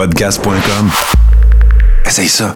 [0.00, 0.90] Podcast.com.
[2.06, 2.54] Essaye ça.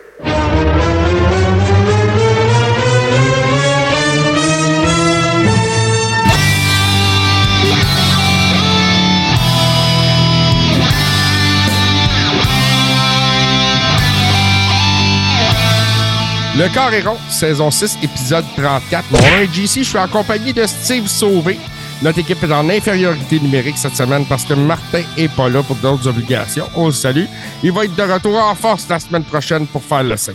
[16.57, 19.11] Le corps est rond, saison 6, épisode 34.
[19.11, 21.59] Mon nom est JC, je suis en compagnie de Steve Sauvé.
[22.03, 25.77] Notre équipe est en infériorité numérique cette semaine parce que Martin est pas là pour
[25.77, 26.67] d'autres obligations.
[26.77, 27.25] On le salue.
[27.63, 30.35] Il va être de retour en force la semaine prochaine pour faire le 5.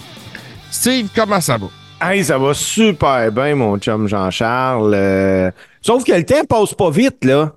[0.71, 1.67] Steve, comment ça va?
[2.01, 4.93] Hey, ça va super bien, mon chum Jean-Charles.
[4.95, 7.53] Euh, Sauf que le temps passe pas vite, là.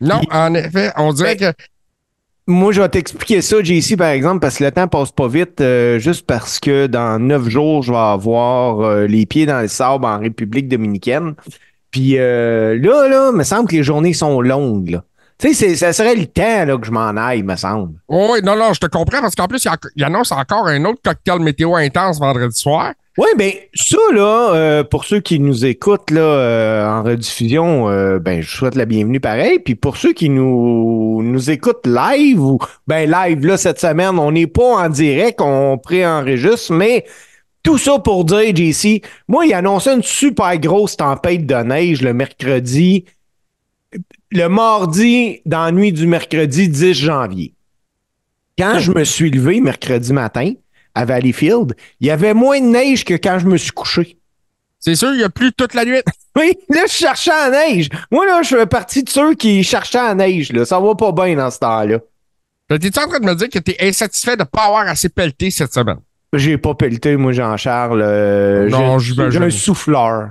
[0.00, 1.52] Non, en effet, on dirait que
[2.46, 5.60] Moi, je vais t'expliquer ça, JC, par exemple, parce que le temps passe pas vite,
[5.60, 9.68] euh, juste parce que dans neuf jours, je vais avoir euh, les pieds dans le
[9.68, 11.34] sable en République dominicaine.
[11.96, 15.02] Puis euh, là, là, me semble que les journées sont longues, là.
[15.38, 17.94] Tu sais, ça serait le temps là, que je m'en aille, me semble.
[18.08, 20.30] Oh oui, non, non, je te comprends parce qu'en plus, il, y a- il annonce
[20.32, 22.92] encore un autre cocktail météo intense vendredi soir.
[23.16, 28.18] Oui, ben ça, là, euh, pour ceux qui nous écoutent là, euh, en rediffusion, euh,
[28.18, 29.58] ben, je souhaite la bienvenue pareil.
[29.58, 34.32] Puis pour ceux qui nous, nous écoutent live, ou ben live, là, cette semaine, on
[34.32, 37.04] n'est pas en direct, on préenregistre, mais
[37.66, 42.14] tout ça pour dire, JC, moi, il annonçait une super grosse tempête de neige le
[42.14, 43.04] mercredi,
[44.30, 47.54] le mardi, dans la nuit du mercredi 10 janvier.
[48.56, 50.52] Quand je me suis levé mercredi matin
[50.94, 54.16] à Valleyfield, il y avait moins de neige que quand je me suis couché.
[54.78, 56.00] C'est sûr, il y a plus toute la nuit.
[56.38, 57.88] Oui, là, je cherchais la neige.
[58.10, 60.52] Moi, là, je fais partie de ceux qui cherchaient la neige.
[60.52, 60.66] Là.
[60.66, 61.98] Ça va pas bien dans ce temps-là.
[62.68, 65.72] T'es-tu en train de me dire que t'es insatisfait de pas avoir assez pelleté cette
[65.72, 66.00] semaine?
[66.32, 68.02] J'ai pas pelleté, moi, Jean-Charles.
[68.02, 69.40] Euh, Non, j'ai- j'imagine.
[69.40, 70.30] J'ai un souffleur.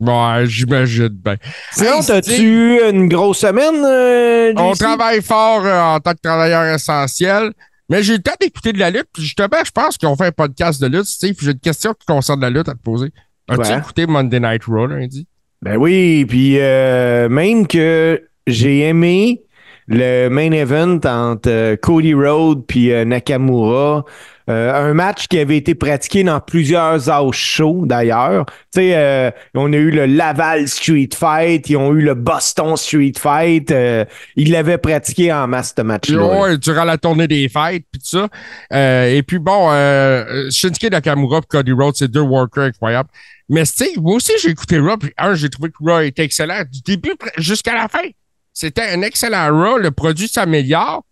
[0.00, 1.36] Ouais, j'imagine bien.
[1.72, 6.64] Sinon, t'as-tu eu une grosse semaine, euh, On travaille fort euh, en tant que travailleur
[6.74, 7.52] essentiel,
[7.88, 9.06] mais j'ai eu le temps d'écouter de la lutte.
[9.12, 11.34] Puis justement, je pense qu'on fait un podcast de lutte, Steve.
[11.34, 13.12] puis J'ai une question qui concerne la lutte à te poser.
[13.48, 13.78] As-tu Ouais.
[13.78, 15.26] écouté Monday Night Raw lundi?
[15.62, 19.42] Ben oui, puis euh, même que j'ai aimé
[19.86, 24.04] le main event entre euh, Cody Rhodes puis euh, Nakamura.
[24.50, 28.44] Euh, un match qui avait été pratiqué dans plusieurs house shows d'ailleurs.
[28.46, 32.76] Tu sais, euh, on a eu le Laval Street Fight, ils ont eu le Boston
[32.76, 33.70] Street Fight.
[33.70, 34.04] euh,
[34.36, 36.56] ils l'avaient pratiqué en masse ce match-là.
[36.56, 38.28] durant la tournée des fêtes, puis tout ça.
[38.72, 43.08] Euh, et puis bon, euh, Shinsuke Nakamura et Cody Rhodes, c'est deux workers incroyables.
[43.48, 44.96] Mais Steve, moi aussi, j'ai écouté Raw.
[44.96, 48.08] Puis un, j'ai trouvé que Raw était excellent du début jusqu'à la fin.
[48.52, 49.78] C'était un excellent Raw.
[49.78, 51.04] Le produit s'améliore.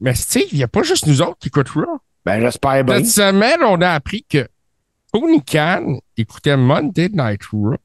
[0.00, 2.00] Mais Steve, il n'y a pas juste nous autres qui écoutent Raw.
[2.26, 2.96] Ben j'espère bien.
[2.96, 4.48] Cette semaine, on a appris que
[5.12, 7.76] Tony Khan écoutait Monday Night Raw.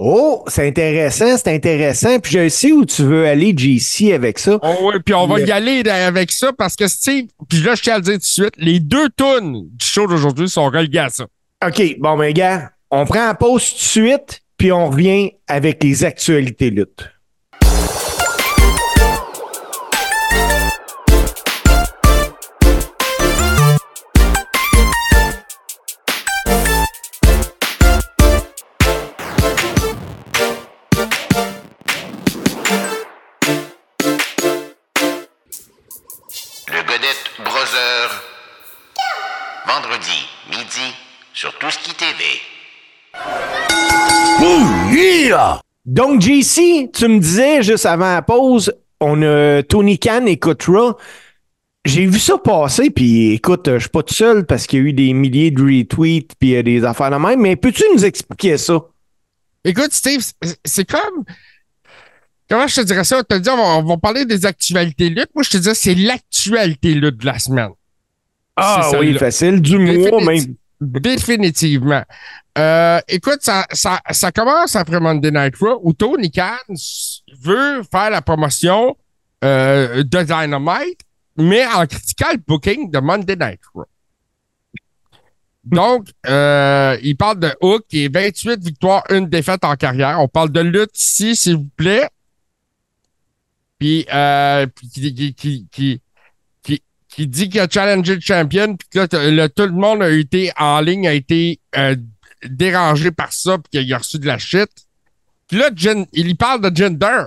[0.00, 2.18] Oh, c'est intéressant, c'est intéressant.
[2.18, 4.58] Puis je sais où tu veux aller, JC, avec ça.
[4.62, 7.76] Oh oui, puis on va y aller là, avec ça parce que Steve, puis là,
[7.76, 10.66] je tiens à le dire tout de suite, les deux tunes du show d'aujourd'hui sont
[10.66, 11.26] reliées à ça.
[11.64, 15.84] OK, bon, ben, gars, on prend la pause tout de suite, puis on revient avec
[15.84, 17.08] les actualités lutte.
[41.60, 42.24] Sur Tout ce qui TV.
[45.84, 50.94] Donc, JC, tu me disais juste avant la pause, on a Tony Khan et Raw.
[51.84, 54.84] J'ai vu ça passer, puis écoute, je suis pas tout seul parce qu'il y a
[54.86, 58.58] eu des milliers de retweets puis euh, des affaires de même, mais peux-tu nous expliquer
[58.58, 58.80] ça?
[59.64, 60.22] Écoute, Steve,
[60.64, 61.24] c'est- comme.
[62.50, 63.22] Comment je te dirais ça?
[63.22, 65.30] Tu te dis, on va, on va parler des actualités lutte.
[65.34, 67.70] Moi, je te disais, c'est l'actualité lutte de la semaine.
[68.56, 70.54] Ah C'est oui, facile, du mois même.
[70.80, 72.04] Définitivement.
[72.56, 76.56] Euh, écoute, ça, ça, ça commence après Monday Night Raw où Tony Khan
[77.40, 78.96] veut faire la promotion
[79.44, 81.00] euh, de Dynamite,
[81.36, 83.86] mais en critiquant le booking de Monday Night Raw.
[85.64, 90.18] Donc, euh, il parle de Hook est 28 victoires, une défaite en carrière.
[90.20, 92.08] On parle de lutte ici, s'il vous plaît.
[93.78, 96.02] Puis, euh, qui, qui, qui,
[97.18, 100.10] qui, dit qu'il a challengé le champion, puis que là, le- tout le monde a
[100.10, 101.96] été en ligne, a été euh,
[102.44, 104.68] dérangé par ça, puis qu'il a reçu de la shit.
[105.48, 107.24] Puis là, gen- il y parle de gender.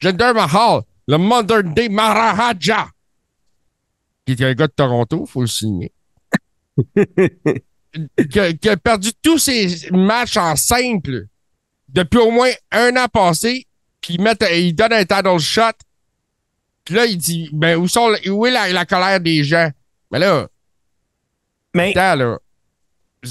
[0.00, 2.88] Gender Mahal, le Modern Day Maharaja,
[4.26, 5.92] qui est un gars de Toronto, faut le signer.
[8.30, 11.26] qui, a, qui a perdu tous ses matchs en simple
[11.88, 13.66] depuis au moins un an passé,
[14.00, 15.72] puis il, met- il donne un title shot
[16.84, 19.70] Puis là, il dit, ben, où, sont, où est la, la colère des gens?
[20.10, 20.48] Mais là,
[21.74, 22.38] Mais, là.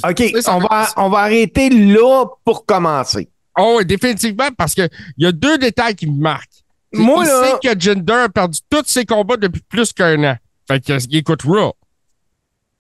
[0.08, 3.30] OK, on va- on va arrêter là pour commencer.
[3.58, 4.88] Oh, oui, définitivement, parce que
[5.18, 6.64] il y a deux détails qui me marquent.
[6.94, 10.38] Moi, il là- sait que Jinder a perdu tous ses combats depuis plus qu'un an.
[10.68, 11.74] Fait qu'il écoute Raw.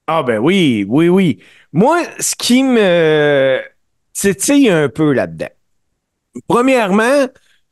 [0.07, 1.39] Ah ben oui, oui, oui.
[1.73, 3.61] Moi, ce qui me
[4.13, 5.49] titille un peu là-dedans.
[6.47, 7.27] Premièrement,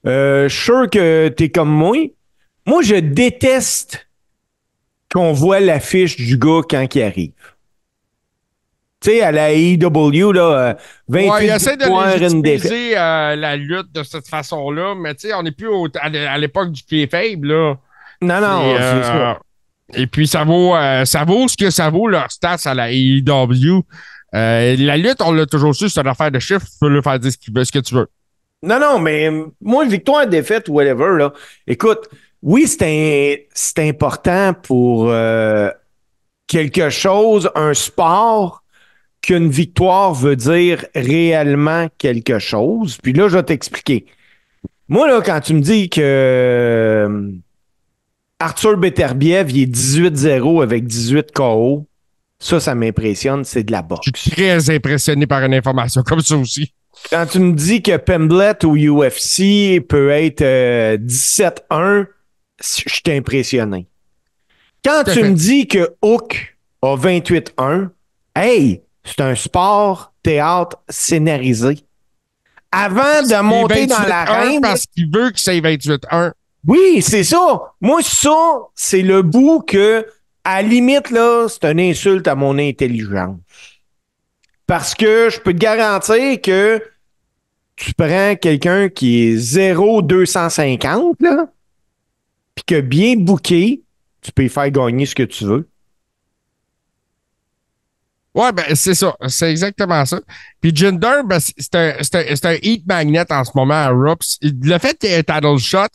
[0.05, 1.95] euh, je suis sûr que t'es comme moi.
[2.67, 4.07] Moi, je déteste
[5.11, 7.31] qu'on voit l'affiche du gars quand il arrive.
[8.99, 10.73] Tu sais, à la AEW, là, euh,
[11.07, 15.33] 28 Ouais, il essaie de légitimiser euh, la lutte de cette façon-là, mais tu sais,
[15.35, 17.75] on n'est plus au- à l'é- à l'époque du kayfabe, là.
[18.21, 19.39] Non, non, Et, c'est euh, ça.
[19.93, 22.91] Et puis, ça vaut, euh, ça vaut ce que ça vaut, leur stats à la
[22.91, 23.83] AEW.
[24.35, 26.65] Euh, la lutte, on l'a toujours su, c'est une affaire de chiffres.
[26.65, 28.07] Tu peux le faire dire ce, que tu veux.
[28.63, 31.33] Non, non, mais euh, moi, victoire, défaite, whatever, là.
[31.67, 32.09] Écoute,
[32.43, 33.47] oui, c'est
[33.77, 35.69] important pour euh,
[36.47, 38.63] quelque chose, un sport,
[39.21, 42.97] qu'une victoire veut dire réellement quelque chose.
[43.01, 44.05] Puis là, je vais t'expliquer.
[44.87, 47.31] Moi, là, quand tu me dis que euh,
[48.39, 51.85] Arthur Beterbiev, il est 18-0 avec 18 KO,
[52.39, 54.09] ça, ça m'impressionne, c'est de la boxe.
[54.15, 56.71] Je suis très impressionné par une information comme ça aussi.
[57.09, 62.05] Quand tu me dis que Pemblet au UFC peut être euh, 17-1,
[62.59, 63.87] je suis impressionné.
[64.83, 67.89] Quand tu me dis que Hook a 28-1,
[68.35, 71.79] hey, c'est un sport théâtre scénarisé.
[72.71, 76.31] Avant de monter dans 28-1 l'arène, Parce qu'il veut que c'est 28-1.
[76.67, 77.73] oui, c'est ça.
[77.81, 78.35] Moi, ça,
[78.75, 80.05] c'est le bout que,
[80.43, 83.37] à la limite, là, c'est une insulte à mon intelligence.
[84.67, 86.81] Parce que je peux te garantir que
[87.77, 91.47] tu prends quelqu'un qui est 0,250, là,
[92.57, 93.83] puis que bien booké,
[94.19, 95.69] tu peux y faire gagner ce que tu veux.
[98.33, 99.15] Ouais, ben, c'est ça.
[99.27, 100.19] C'est exactement ça.
[100.59, 104.15] Puis Jinder, ben, c'est un, c'est un, un heat magnet en ce moment à.
[104.15, 105.87] Puis Le fait qu'il ait un title shot,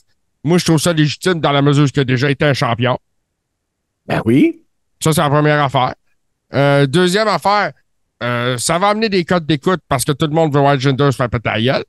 [0.44, 2.96] moi, je trouve ça légitime dans la mesure où il a déjà été un champion.
[4.06, 4.62] Ben oui.
[5.02, 5.94] Ça, c'est la première affaire.
[6.54, 7.72] Euh, deuxième affaire,
[8.22, 11.10] euh, ça va amener des codes d'écoute parce que tout le monde veut voir Jinder
[11.10, 11.84] se faire péter la gueule.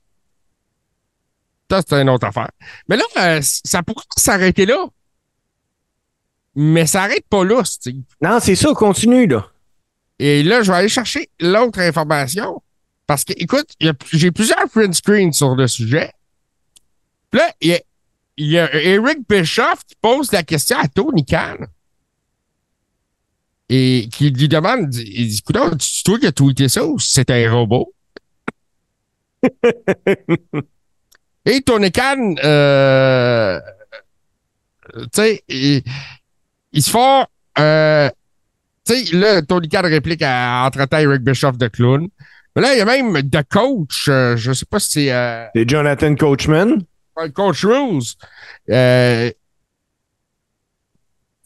[1.70, 2.50] Ça, c'est une autre affaire.
[2.88, 4.86] Mais là, euh, ça pourrait s'arrêter là.
[6.54, 8.04] Mais ça n'arrête pas là, Steve.
[8.20, 9.50] Non, c'est ça, continue, là.
[10.18, 12.62] Et là, je vais aller chercher l'autre information.
[13.06, 13.74] Parce que, écoute,
[14.12, 16.12] j'ai plusieurs print screens sur le sujet.
[17.30, 17.80] Puis là, il
[18.38, 21.56] y y a Eric Bischoff qui pose la question à Tony Khan.
[23.68, 27.30] Et qui lui demande, il dit, écoute, c'est toi qui as tweeté ça ou c'est
[27.30, 27.92] un robot?
[31.46, 33.60] Et Tony Khan, euh,
[34.94, 35.82] tu sais, il,
[36.72, 37.24] il se font,
[37.58, 38.08] euh,
[38.86, 42.08] tu sais, là, Tony Khan réplique à, en traitant Eric Bischoff de clown.
[42.56, 45.46] Mais là, il y a même de coach, euh, je sais pas si c'est euh,
[45.54, 46.82] C'est Jonathan Coachman?
[47.34, 48.16] Coach Rose,
[48.70, 49.30] euh,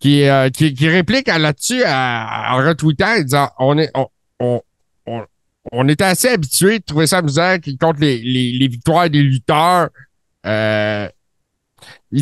[0.00, 4.08] qui, euh, qui, qui réplique à- là-dessus en retweetant en disant on est on,
[4.40, 4.62] on,
[5.72, 9.88] on, était assez habitué de trouver ça amusant qu'il compte les, les, victoires des lutteurs.
[10.46, 11.08] Euh,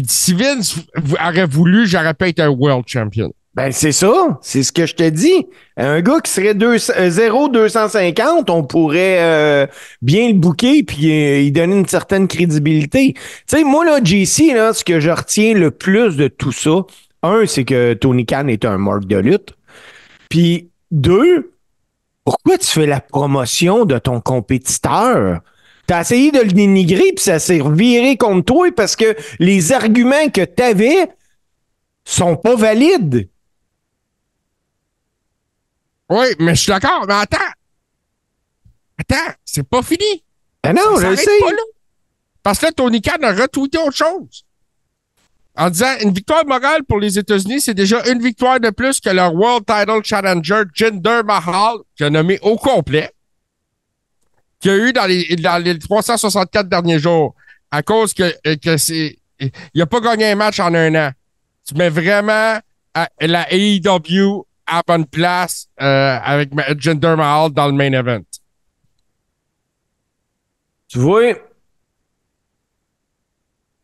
[0.06, 0.76] si Vince
[1.24, 3.32] aurait voulu, j'aurais pas été un world champion.
[3.56, 4.38] Ben, c'est ça.
[4.42, 5.46] C'est ce que je te dis.
[5.78, 9.66] Un gars qui serait 200 euh, 0,250, on pourrait euh,
[10.02, 13.14] bien le booker puis euh, y donner une certaine crédibilité.
[13.14, 16.84] Tu sais, moi, là, JC, là, ce que je retiens le plus de tout ça,
[17.22, 19.54] un, c'est que Tony Khan est un marque de lutte.
[20.28, 21.52] Puis, deux,
[22.26, 25.40] pourquoi tu fais la promotion de ton compétiteur?
[25.86, 30.28] T'as essayé de le dénigrer, puis ça s'est reviré contre toi parce que les arguments
[30.30, 31.08] que t'avais
[32.04, 33.28] sont pas valides.
[36.10, 37.38] Oui, mais je suis d'accord, mais attends.
[38.98, 40.24] Attends, c'est pas fini.
[40.64, 41.38] Ben non, Ça je le sais.
[41.40, 41.62] pas là.
[42.42, 44.45] Parce que là, Tony Khan a retweeté autre chose.
[45.56, 49.08] En disant une victoire morale pour les États-Unis, c'est déjà une victoire de plus que
[49.08, 53.10] leur World Title Challenger Jinder Mahal, qui a nommé au complet,
[54.60, 57.34] qu'il y a eu dans les, dans les 364 derniers jours,
[57.70, 59.18] à cause que, euh, que c'est.
[59.40, 61.10] Il n'a pas gagné un match en un an.
[61.66, 62.58] Tu mets vraiment
[62.94, 68.22] à- la AEW à bonne place euh, avec Jinder Mahal dans le main event.
[70.88, 71.32] Tu vois,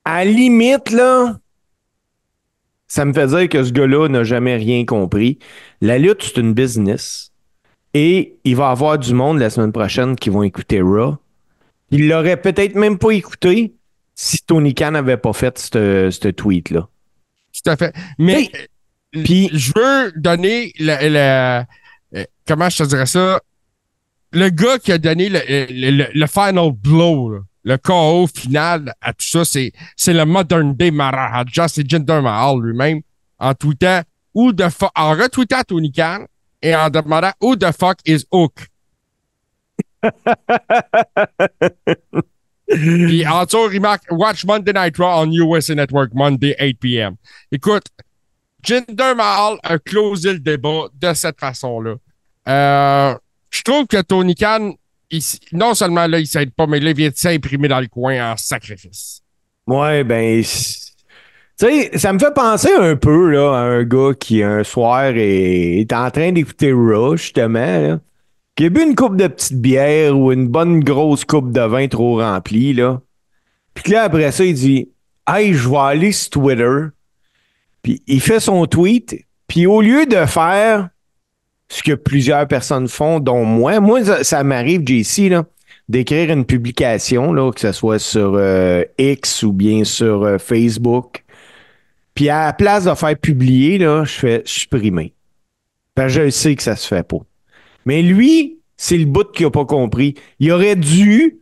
[0.05, 1.39] à limite, là,
[2.95, 5.39] ça me fait dire que ce gars-là n'a jamais rien compris.
[5.81, 7.33] La lutte, c'est une business.
[7.95, 11.17] Et il va y avoir du monde la semaine prochaine qui vont écouter Raw.
[11.91, 13.73] Il l'aurait peut-être même pas écouté
[14.15, 16.87] si Tony Khan n'avait pas fait ce tweet-là.
[17.55, 17.95] Tout à fait.
[18.19, 18.51] Mais
[19.17, 21.65] euh, puis- je veux donner le, le-
[22.19, 23.41] euh, comment je te dirais ça?
[24.33, 28.93] Le gars qui a donné le, le, le- le final blow, là, le KO final
[29.01, 33.03] à tout ça, c'est, c'est le modern day Maharaja, c'est Jinder Mahal lui-même,
[33.39, 34.03] en tweetant
[34.35, 36.27] ou the fuck, en retweetant Tony Khan
[36.61, 38.69] et en demandant who the fuck is Hook?
[42.69, 47.17] Puis en dessous, il marque Watch Monday Night Raw on USA Network Monday 8 p.m.
[47.51, 47.85] Écoute,
[48.63, 51.97] Jinder Mahal a closé le débat de cette façon-là.
[52.49, 53.15] Euh,
[53.51, 54.75] je trouve que Tony Khan,
[55.53, 58.33] non seulement là, il s'aide pas, mais là, il vient de s'imprimer dans le coin
[58.33, 59.23] en sacrifice.
[59.67, 60.43] Ouais, ben.
[60.43, 65.13] Tu sais, ça me fait penser un peu là, à un gars qui, un soir,
[65.15, 68.01] est, est en train d'écouter Raw, justement, là,
[68.57, 71.89] qui a bu une coupe de petite bière ou une bonne grosse coupe de vin
[71.89, 73.01] trop remplie, là.
[73.75, 74.91] Puis là, après ça, il dit
[75.27, 76.87] Hey, je vais aller sur Twitter.
[77.83, 79.25] Puis il fait son tweet.
[79.47, 80.89] Puis au lieu de faire
[81.73, 85.47] ce que plusieurs personnes font, dont moi, moi, ça, m'arrive, JC, là,
[85.89, 91.25] d'écrire une publication, là, que ce soit sur euh, X ou bien sur euh, Facebook.
[92.15, 95.15] Puis à la place de faire publier, là, je fais supprimer.
[95.95, 97.21] Parce que je sais que ça se fait pas.
[97.87, 100.15] Mais lui, c'est le bout qu'il a pas compris.
[100.41, 101.39] Il aurait dû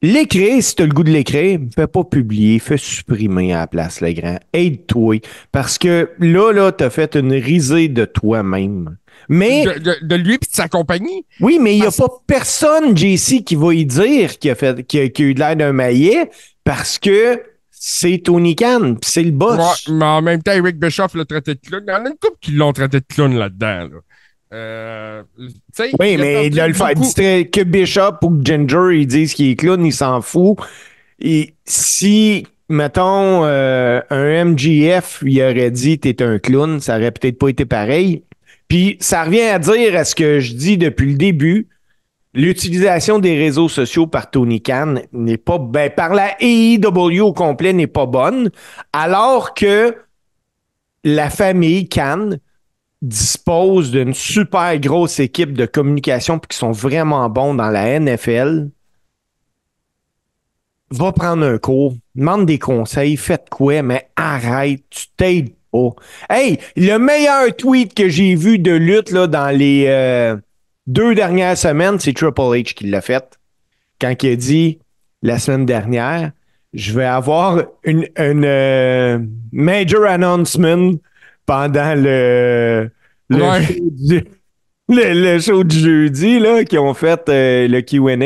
[0.00, 3.66] l'écrire, si tu as le goût de l'écrire, fais pas publier, fais supprimer à la
[3.66, 4.38] place, le grand.
[4.52, 5.16] Aide-toi.
[5.50, 8.96] Parce que là, là, t'as fait une risée de toi-même.
[9.32, 11.24] Mais De, de- de lui et de sa compagnie?
[11.40, 14.82] oui, mais il n'y a pas personne, JC, qui va y dire qu'il a, fait,
[14.86, 16.30] qu'il a, qu'il a eu de l'air d'un maillet
[16.64, 19.86] parce que c'est Tony Khan, pis c'est le boss.
[19.86, 21.82] Ouais, mais en même temps, Eric Bischoff l'a traité de clown.
[21.86, 23.88] Il y en a une couple qui l'ont traité de clown là-dedans.
[23.88, 24.00] là.
[24.52, 28.98] Euh, Oui, il a mais perdu de le faire distrait- que Bishop ou que Ginger,
[29.00, 30.56] ils disent qu'il est clown, il s'en fout.
[31.20, 37.38] Et si, mettons, euh, un MGF, il aurait dit t'es un clown, ça aurait peut-être
[37.38, 38.24] pas été pareil.
[38.70, 41.68] Puis ça revient à dire à ce que je dis depuis le début.
[42.32, 47.72] L'utilisation des réseaux sociaux par Tony Khan n'est pas ben, par la AEW au complet
[47.72, 48.50] n'est pas bonne,
[48.92, 49.96] alors que
[51.02, 52.30] la famille Khan
[53.02, 58.70] dispose d'une super grosse équipe de communication qui sont vraiment bons dans la NFL.
[60.92, 65.90] Va prendre un cours, demande des conseils, faites quoi, mais arrête, tu t'aides pas.
[66.28, 70.36] Hey, le meilleur tweet que j'ai vu de lutte là, dans les euh,
[70.86, 73.24] deux dernières semaines, c'est Triple H qui l'a fait.
[74.00, 74.78] Quand il a dit
[75.22, 76.32] la semaine dernière,
[76.72, 79.18] je vais avoir une, une euh,
[79.52, 80.92] major announcement
[81.46, 82.90] pendant le,
[83.28, 83.62] le, Ouais.
[83.62, 84.24] show, du,
[84.88, 88.16] le, le show du jeudi là, qui ont fait euh, le QA.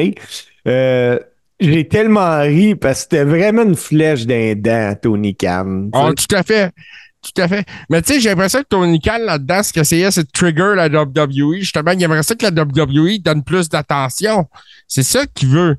[1.60, 5.88] J'ai tellement ri parce que c'était vraiment une flèche d'un dent, Tony Khan.
[5.94, 6.14] sais.
[6.26, 6.72] tout à fait.
[7.24, 7.66] Tout à fait.
[7.88, 10.74] Mais tu sais, j'ai l'impression que Tony Khan, là-dedans, ce qu'il essayait, c'est de trigger
[10.76, 11.56] la WWE.
[11.60, 14.46] Justement, il aimerait ça que la WWE donne plus d'attention.
[14.86, 15.76] C'est ça qu'il veut.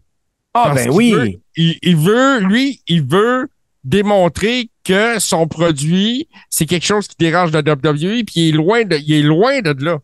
[0.53, 1.11] Ah, Parce ben oui.
[1.11, 3.47] veut- il, il veut, lui, il veut
[3.83, 8.83] démontrer que son produit, c'est quelque chose qui dérange la WWE, puis il est loin
[8.83, 9.99] de, il est loin de là.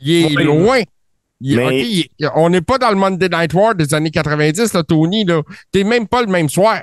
[0.00, 0.44] Il est Oui.
[0.44, 0.80] loin.
[1.40, 4.82] Il Mais- il on n'est pas dans le Monday Night War des années 90, là,
[4.82, 5.42] Tony, là.
[5.72, 6.82] T'es même pas le même soir.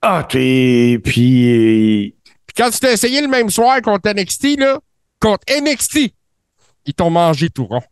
[0.00, 1.00] Ah, t'es.
[1.02, 2.14] Puis.
[2.58, 4.80] Quand tu t'as essayé le même soir contre NXT, là,
[5.20, 6.12] contre NXT,
[6.86, 7.82] ils t'ont mangé tout rond.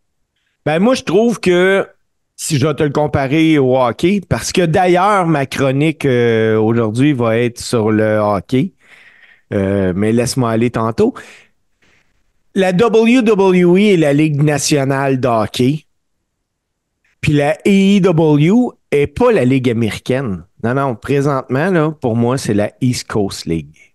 [0.64, 1.88] Ben, moi, je trouve que
[2.34, 7.12] si je vais te le comparer au hockey, parce que d'ailleurs, ma chronique euh, aujourd'hui
[7.12, 8.72] va être sur le hockey,
[9.54, 11.14] euh, mais laisse-moi aller tantôt.
[12.56, 15.84] La WWE est la Ligue nationale de hockey,
[17.20, 20.44] puis la AEW est pas la Ligue américaine.
[20.64, 23.85] Non, non, présentement, là, pour moi, c'est la East Coast League.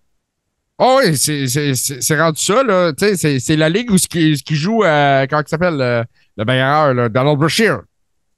[0.83, 2.91] Oh oui, c'est- c'est c'est- c'est rendu ça, là.
[2.91, 5.47] Tu sais, c'est- c'est la ligue où ce qui, ce qui joue, euh, comment il
[5.49, 6.03] s'appelle, euh,
[6.37, 7.81] le bagarreur, là, Donald Brashear.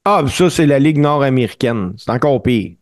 [0.04, 1.94] Ah, ça, c'est la Ligue nord-américaine.
[1.96, 2.72] C'est encore pire.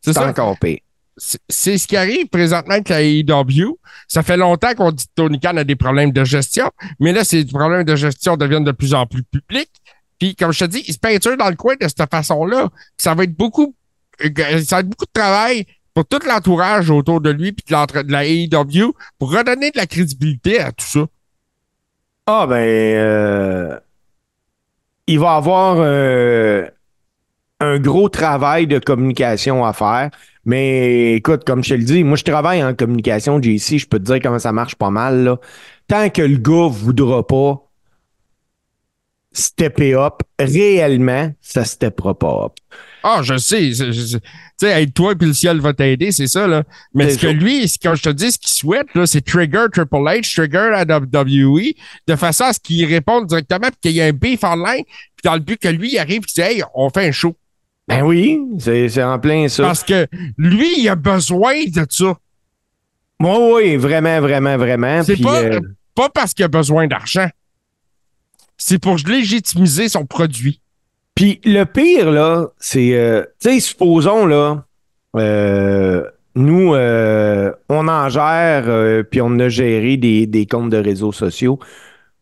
[0.00, 0.78] C'est encore pire.
[1.16, 3.76] C'est ce qui arrive présentement avec la AEW.
[4.06, 7.24] Ça fait longtemps qu'on dit que Tony Khan a des problèmes de gestion, mais là,
[7.24, 9.70] ces problèmes de gestion deviennent de plus en plus publics.
[10.18, 12.68] Puis, comme je te dis, il se peinture dans le coin de cette façon-là.
[12.96, 13.74] Ça va être beaucoup,
[14.24, 18.02] euh, ça va être beaucoup de travail pour tout l'entourage autour de lui puis de,
[18.02, 21.06] de la AEW pour redonner de la crédibilité à tout ça.
[22.26, 23.78] Ah ben euh,
[25.06, 26.66] il va avoir euh,
[27.60, 30.10] un gros travail de communication à faire.
[30.44, 33.98] Mais écoute, comme je te le dis, moi je travaille en communication, JC, je peux
[33.98, 35.24] te dire comment ça marche pas mal.
[35.24, 35.38] Là.
[35.88, 37.68] Tant que le gars voudra pas
[39.32, 42.52] stepper up, réellement, ça steppera pas up.
[43.02, 43.70] Ah, je sais.
[43.72, 44.18] Tu
[44.56, 46.62] sais, aide-toi puis le ciel va t'aider, c'est ça, là.
[46.94, 49.96] Mais ce que lui, que je te dis, ce qu'il souhaite, là, c'est trigger Triple
[49.96, 51.74] H, trigger WWE,
[52.06, 55.22] de façon à ce qu'il réponde directement puis qu'il y ait un beef online, puis
[55.24, 57.34] dans le but que lui, il arrive et dise, hey, on fait un show.
[57.88, 59.64] Ben oui, c'est en plein ça.
[59.64, 60.06] Parce que
[60.38, 62.16] lui, il a besoin de ça.
[63.20, 65.02] Oui, oui, vraiment, vraiment, vraiment.
[65.02, 65.60] C'est pas, euh,
[65.94, 67.28] pas parce qu'il a besoin d'argent.
[68.56, 70.61] C'est pour légitimiser son produit.
[71.22, 74.66] Puis le pire, là, c'est, euh, tu sais, supposons, là,
[75.14, 81.12] euh, nous, euh, on en gère, puis on a géré des, des comptes de réseaux
[81.12, 81.60] sociaux.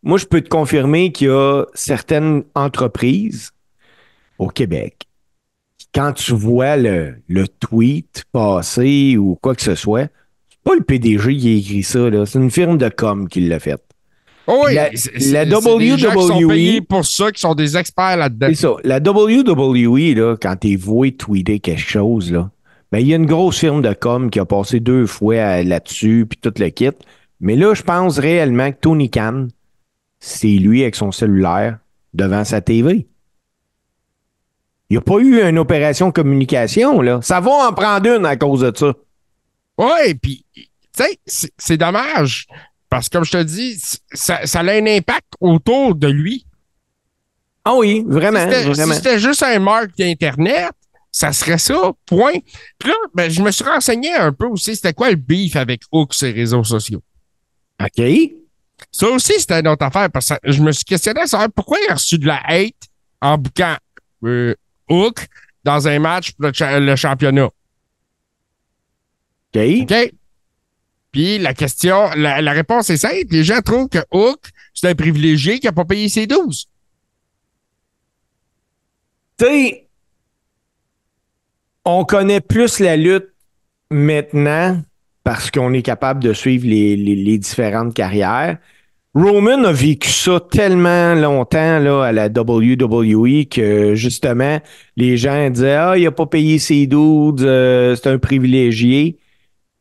[0.03, 3.49] Moi, je peux te confirmer qu'il y a certaines entreprises
[4.37, 5.07] au Québec,
[5.95, 10.11] quand tu vois le, le tweet passer ou quoi que ce soit,
[10.47, 12.27] c'est pas le PDG qui a écrit ça, là.
[12.27, 13.81] C'est une firme de com qui l'a fait.
[14.53, 14.97] Oh oui, La- des
[15.97, 18.47] gens qui sont WWE payés pour ça, qui sont des experts là-dedans.
[18.49, 18.73] C'est ça.
[18.83, 22.51] La WWE, là, quand t'es voué tweeter quelque chose, là,
[22.91, 26.25] ben, il y a une grosse firme de com qui a passé deux fois là-dessus,
[26.29, 26.89] puis tout le kit.
[27.39, 29.47] Mais là, je pense réellement que Tony Khan,
[30.19, 31.77] c'est lui avec son cellulaire
[32.13, 33.07] devant sa TV.
[34.89, 37.21] Il n'y a pas eu une opération communication, là.
[37.21, 38.93] Ça va en prendre une à cause de ça.
[39.77, 42.47] Oui, puis, tu sais, c'est dommage.
[42.91, 43.81] Parce que, comme je te dis,
[44.13, 46.45] ça, ça a un impact autour de lui.
[47.65, 48.63] Ah oui, Si vraiment, c'était-.
[48.89, 50.71] Si c'était juste un marque d'Internet,
[51.09, 52.33] ça serait ça, point.
[52.77, 55.81] Puis là, ben, je me suis renseigné un peu aussi, c'était quoi le beef avec
[55.91, 57.01] Hook sur les réseaux sociaux?
[57.81, 58.01] OK.
[58.91, 61.77] Ça aussi, c'était une autre affaire, parce que je me suis questionné à savoir pourquoi
[61.87, 62.75] il a reçu de la hate
[63.21, 63.77] en bouquant
[64.25, 64.53] euh,
[64.89, 65.27] Hook
[65.63, 67.45] dans un match pour le, cha- le championnat.
[69.55, 69.61] OK.
[69.83, 70.13] OK?
[71.11, 73.27] Puis la question, la, réponse est simple.
[73.31, 74.39] Les gens trouvent que Hook,
[74.73, 76.67] c'est un privilégié qui n'a pas payé ses 12.
[79.37, 79.73] tu
[81.83, 83.29] on connaît plus la lutte
[83.89, 84.81] maintenant
[85.23, 88.57] parce qu'on est capable de suivre les, les- les différentes carrières.
[89.13, 94.59] Roman a vécu ça tellement longtemps là, à la WWE que justement,
[94.95, 99.17] les gens disaient Ah, il a pas payé ses dudes, euh, c'est un privilégié.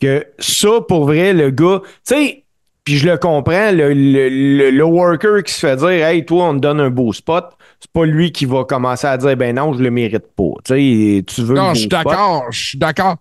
[0.00, 2.44] Que ça, pour vrai, le gars, tu sais,
[2.84, 6.48] puis je le comprends, le, le, le- le worker qui se fait dire Hey, toi,
[6.48, 7.44] on te donne un beau spot,
[7.78, 10.54] c'est pas lui qui va commencer à dire Ben non, je le mérite pas.
[10.64, 10.74] Tu
[11.18, 11.54] sais, tu veux.
[11.54, 12.44] Non, je suis d'accord.
[12.50, 13.16] Je suis d'accord.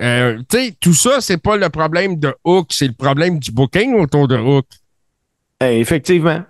[0.00, 3.50] Euh, tu sais, tout ça, c'est pas le problème de Hook, c'est le problème du
[3.50, 4.64] booking autour de Hook.
[5.62, 6.40] Eh, effectivement.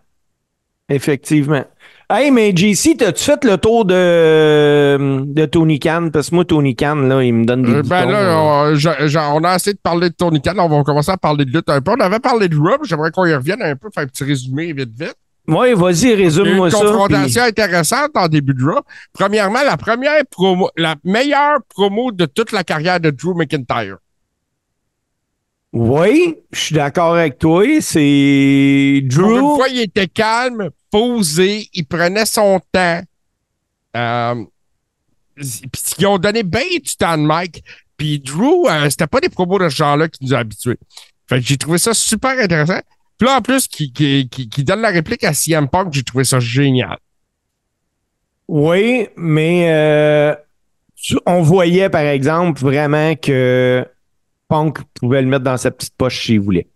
[0.89, 1.65] Effectivement.
[2.09, 4.90] Hey, mais JC, t'as-tu fait le tour de,
[5.35, 6.11] de Tony Khan?
[6.13, 8.75] Parce que moi, Tony Khan, là, il me donne des Euh, ben boutons, là, on,
[8.75, 10.55] je- je- on a assez de parler de Tony Khan.
[10.59, 11.93] On va commencer à parler de lutte un peu.
[11.93, 12.81] On avait parlé de Rob.
[12.85, 15.15] J'aimerais qu'on y revienne un peu, faire un petit résumé vite, vite.
[15.49, 16.79] Ouais, vas-y, résume-moi une ça.
[16.79, 18.81] confrontation intéressante en début de Raw.
[19.13, 23.97] Premièrement, la première promo, la meilleure promo de toute la carrière de Drew McIntyre.
[25.73, 27.65] Oui, je suis d'accord avec toi.
[27.81, 29.57] C'est Pour une Drew.
[29.57, 33.01] fois, il était calme, posé, il prenait son temps.
[33.97, 34.35] Euh,
[35.99, 37.65] ils ont donné bien du temps de Mike.
[37.97, 40.79] Puis Drew, euh, c'était pas des promos de ce genre-là qui nous a habitués.
[41.29, 42.81] Fait que j'ai trouvé ça super intéressant.
[43.19, 46.03] Puis là, en plus, qui, qui, qui, qui donne la réplique à CM Punk, j'ai
[46.03, 46.97] trouvé ça génial.
[48.49, 50.35] Oui, mais euh,
[51.27, 53.87] on voyait, par exemple, vraiment que
[54.49, 56.67] Punk pouvait le mettre dans sa petite poche s'il voulait.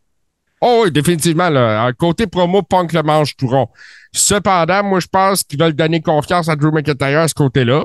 [0.60, 1.48] Oh oui, définitivement.
[1.48, 1.92] Là.
[1.94, 3.68] Côté promo, Punk le mange tout rond.
[4.12, 7.84] Cependant, moi, je pense qu'ils veulent donner confiance à Drew McIntyre à ce côté-là.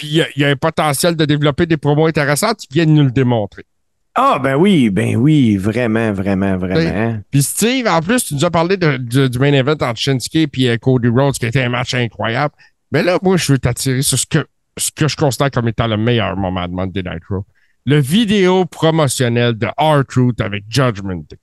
[0.00, 2.64] Puis il y a- il y, a un potentiel de développer des promos intéressantes.
[2.70, 3.66] Ils viennent nous le démontrer.
[4.14, 7.18] Ah, ben oui, ben oui, vraiment, vraiment, vraiment.
[7.30, 10.58] Puis Steve, en plus, tu nous as parlé de- de- du main event entre Shinsuke
[10.58, 12.54] et Cody Rhodes, qui était un match incroyable.
[12.90, 14.46] Mais là, moi, je veux t'attirer sur ce que,
[14.78, 17.44] ce que je considère comme étant le meilleur moment de Monday Night Raw.
[17.84, 21.38] Le vidéo promotionnel de R-Truth avec Judgment Day.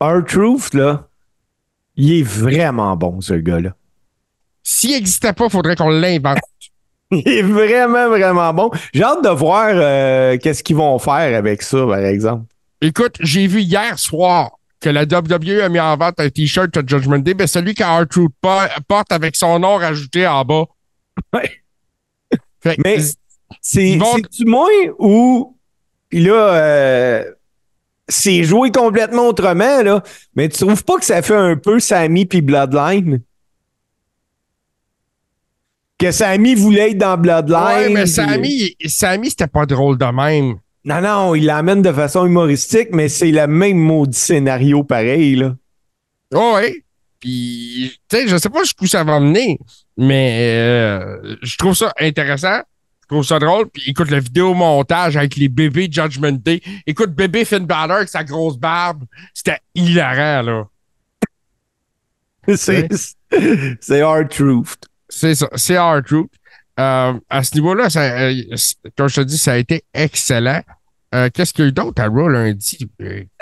[0.00, 1.08] R-Truth, là,
[1.96, 3.74] il est vraiment bon, ce gars-là.
[4.62, 6.38] S'il n'existait pas, il faudrait qu'on l'invente.
[7.10, 8.70] Il est vraiment, vraiment bon.
[8.92, 12.44] J'ai hâte de voir euh, qu'est-ce qu'ils vont faire avec ça, par exemple.
[12.80, 16.88] Écoute, j'ai vu hier soir que la WWE a mis en vente un t-shirt de
[16.88, 18.48] Judgment Day, mais celui qu'R-Truth po-
[18.86, 20.64] porte avec son nom rajouté en bas.
[21.34, 21.50] Ouais.
[22.62, 22.98] Fait que- Mais
[23.60, 24.68] c'est vont- c'est-tu moins
[24.98, 25.56] ou
[26.08, 27.24] puis là euh,
[28.08, 30.02] c'est joué complètement autrement là,
[30.36, 33.20] mais tu trouves pas que ça fait un peu Sammy puis Bloodline?
[35.98, 40.56] Que Sammy voulait être dans Bloodline Ouais, mais Sammy, Sammy c'était pas drôle de même.
[40.84, 45.54] Non non, il l'amène de façon humoristique mais c'est le même maudit scénario pareil là.
[46.34, 46.84] Oh, ouais.
[47.20, 49.58] Puis, tu sais, je sais pas jusqu'où ça va mener,
[49.96, 52.60] mais euh, je trouve ça intéressant.
[53.02, 53.68] Je trouve ça drôle.
[53.70, 56.60] Puis écoute le vidéo montage avec les bébés Judgment Day.
[56.86, 59.04] Écoute bébé Finn Balor avec sa grosse barbe.
[59.32, 60.68] C'était hilarant, là.
[62.56, 62.88] c'est
[63.80, 64.76] c'est hard truth.
[65.08, 66.30] C'est ça, c'est hard truth.
[66.78, 68.34] Euh, à ce niveau-là, ça, euh,
[68.96, 70.60] comme je te dis, ça a été excellent.
[71.14, 72.86] Euh, Qu'est-ce qu'il y a eu d'autre à Raw lundi?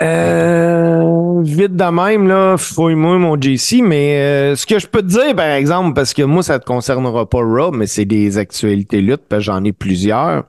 [0.01, 5.07] Euh, vite de même, là, fouille-moi mon JC, mais euh, ce que je peux te
[5.07, 9.01] dire, par exemple, parce que moi, ça te concernera pas Raw, mais c'est des actualités
[9.01, 10.45] luttes, parce que j'en ai plusieurs.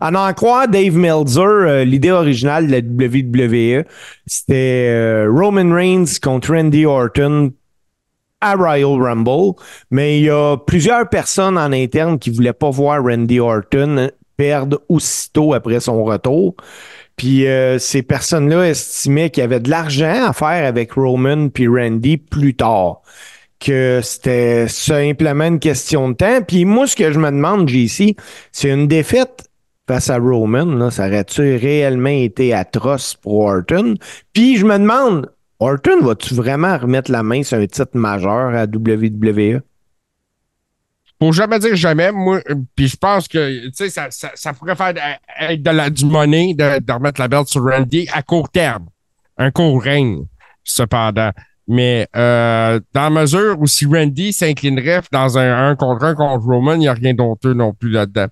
[0.00, 3.84] À n'en croire Dave Meltzer, euh, l'idée originale de la WWE,
[4.26, 7.52] c'était Roman Reigns contre Randy Orton
[8.42, 9.54] à Royal Rumble,
[9.90, 14.80] mais il y a plusieurs personnes en interne qui voulaient pas voir Randy Orton perdre
[14.88, 16.56] aussitôt après son retour.
[17.16, 21.68] Puis euh, ces personnes-là estimaient qu'il y avait de l'argent à faire avec Roman puis
[21.68, 23.00] Randy plus tard.
[23.60, 26.42] Que c'était simplement une question de temps.
[26.42, 28.16] Puis moi, ce que je me demande, JC,
[28.50, 29.48] c'est une défaite
[29.86, 33.94] face à Roman, ça aurait-tu réellement été atroce pour Orton?
[34.32, 35.30] Puis je me demande,
[35.62, 39.60] Orton, va-tu vraiment remettre la main sur un titre majeur à WWE?
[41.20, 42.40] Faut jamais dire jamais, moi.
[42.74, 47.46] Puis je pense que, ça, pourrait faire de la, du money de, remettre la belt
[47.46, 48.86] sur Randy à court terme.
[49.38, 50.24] Un court règne,
[50.64, 51.30] cependant.
[51.68, 56.44] Mais euh, dans la mesure où si Randy s'inclinerait dans un 1 contre 1 contre
[56.44, 58.26] Roman, il n'y a rien d'honteux non plus là-dedans.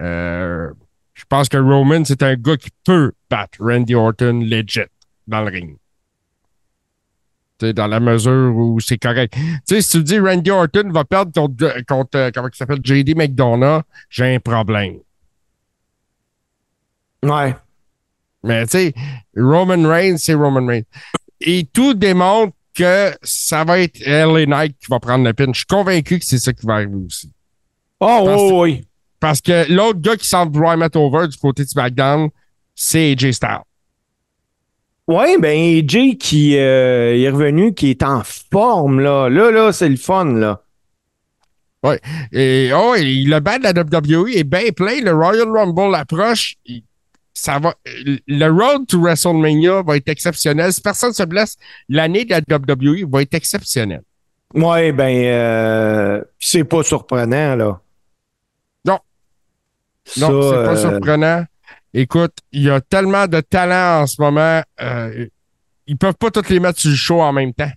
[0.00, 0.70] Euh,
[1.14, 4.80] je pense que Roman, c'est un gars qui peut battre Randy Orton legit
[5.28, 5.76] dans le ring.
[7.72, 9.34] Dans la mesure où c'est correct.
[9.34, 12.80] Tu sais, si tu dis Randy Orton va perdre contre, contre euh, comment il s'appelle,
[12.82, 14.98] JD McDonough, j'ai un problème.
[17.22, 17.54] Ouais.
[18.42, 18.94] Mais tu sais,
[19.36, 20.84] Roman Reigns, c'est Roman Reigns.
[21.40, 25.46] Et tout démontre que ça va être LA Knight qui va prendre le pin.
[25.52, 27.30] Je suis convaincu que c'est ça qui va arriver aussi.
[28.00, 28.88] Oh, Parce- oui, oui.
[29.20, 32.28] Parce que l'autre gars qui semble vouloir mettre over du côté de SmackDown,
[32.74, 33.62] c'est AJ Styles.
[35.06, 39.28] Oui, ben AJ qui euh, est revenu, qui est en forme, là.
[39.28, 40.62] Là, là, c'est le fun, là.
[42.32, 45.00] Et oh, et le band de la WWE est bien plein.
[45.02, 46.56] Le Royal Rumble approche.
[47.34, 50.72] Ça va, le road to WrestleMania va être exceptionnel.
[50.72, 51.56] Si personne se blesse,
[51.88, 54.02] l'année de la WWE va être exceptionnelle.
[54.54, 57.80] Ouais, ben, euh, c'est pas surprenant, là.
[58.84, 59.00] Non.
[60.04, 61.44] Ça, Non, c'est pas euh, surprenant.
[61.96, 64.62] Écoute, il y a tellement de talent en ce moment.
[64.80, 65.26] euh,
[65.86, 67.70] ils peuvent pas tous les mettre sur le show en même temps.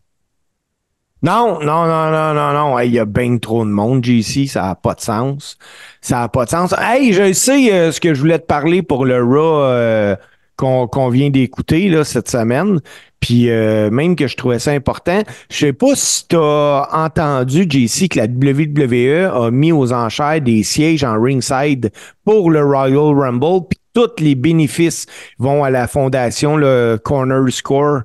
[1.22, 2.80] Non, non, non, non, non, non.
[2.80, 4.48] Il y a bien trop de monde, JC.
[4.48, 5.58] Ça n'a pas de sens.
[6.02, 6.74] Ça n'a pas de sens.
[6.80, 10.16] Hey, je sais euh, ce que je voulais te parler pour le Raw euh,
[10.56, 12.80] qu'on vient d'écouter cette semaine.
[13.20, 15.24] Puis euh, même que je trouvais ça important.
[15.50, 20.42] Je sais pas si tu as entendu, JC, que la WWE a mis aux enchères
[20.42, 21.92] des sièges en ringside
[22.24, 23.68] pour le Royal Rumble.
[23.70, 25.08] Puis tous les bénéfices
[25.40, 28.02] vont à la fondation, le Corner Score.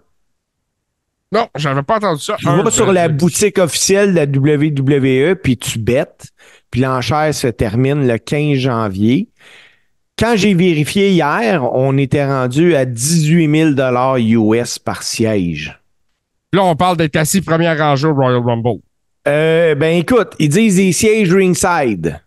[1.33, 2.37] Non, j'avais pas entendu ça.
[2.39, 6.29] Tu vas sur la boutique officielle de la WWE, puis tu bêtes,
[6.71, 9.29] puis l'enchère se termine le 15 janvier.
[10.23, 15.77] Quand j'ai vérifié hier, on était rendu à 18 000 US par siège.
[16.53, 18.83] Là, on parle d'être assis première rangée au Royal Rumble.
[19.27, 22.21] Euh, ben écoute, ils disent des sièges ringside.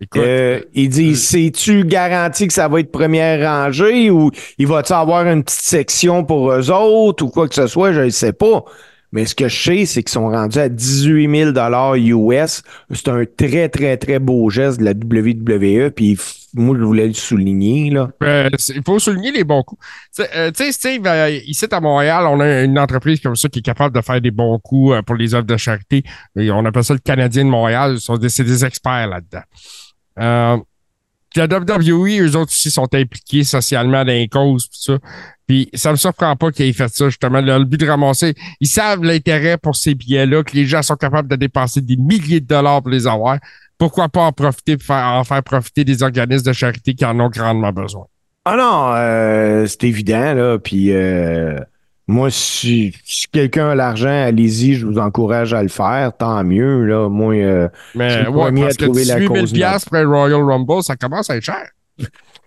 [0.00, 4.94] Écoute, Euh, ils disent, c'est-tu garanti que ça va être première rangée ou il va-tu
[4.94, 8.32] avoir une petite section pour eux autres ou quoi que ce soit, je ne sais
[8.32, 8.64] pas.
[9.12, 12.62] Mais ce que je sais, c'est qu'ils sont rendus à 18 000 US.
[12.90, 15.90] C'est un très, très, très beau geste de la WWE.
[15.90, 16.18] Puis
[16.54, 17.90] moi, je voulais le souligner.
[17.90, 18.10] Là.
[18.22, 19.84] Euh, il faut souligner les bons coups.
[20.16, 23.58] Tu sais, euh, Steve, euh, ici à Montréal, on a une entreprise comme ça qui
[23.58, 26.02] est capable de faire des bons coups pour les œuvres de charité.
[26.36, 27.98] On appelle ça le Canadien de Montréal.
[28.00, 30.62] C'est des experts là-dedans.
[31.36, 34.98] La WWE, eux autres aussi sont impliqués socialement dans les causes, pis ça.
[35.46, 37.40] Puis ça me surprend pas qu'ils aient fait ça, justement.
[37.40, 41.28] Le, but de ramasser, ils savent l'intérêt pour ces billets-là, que les gens sont capables
[41.28, 43.38] de dépenser des milliers de dollars pour les avoir.
[43.78, 47.28] Pourquoi pas en profiter pour en faire profiter des organismes de charité qui en ont
[47.28, 48.06] grandement besoin?
[48.44, 50.34] Ah non, euh, c'est évident.
[50.34, 50.58] Là.
[50.58, 51.58] Puis euh,
[52.12, 56.12] moi, si, si quelqu'un a l'argent, allez-y, je vous encourage à le faire.
[56.16, 56.84] Tant mieux.
[56.84, 57.08] Là.
[57.08, 59.92] Moi, euh, Je Mais suis le ouais, premier à que trouver la 18 000 cause
[59.92, 61.66] un Royal Rumble, ça commence à être cher.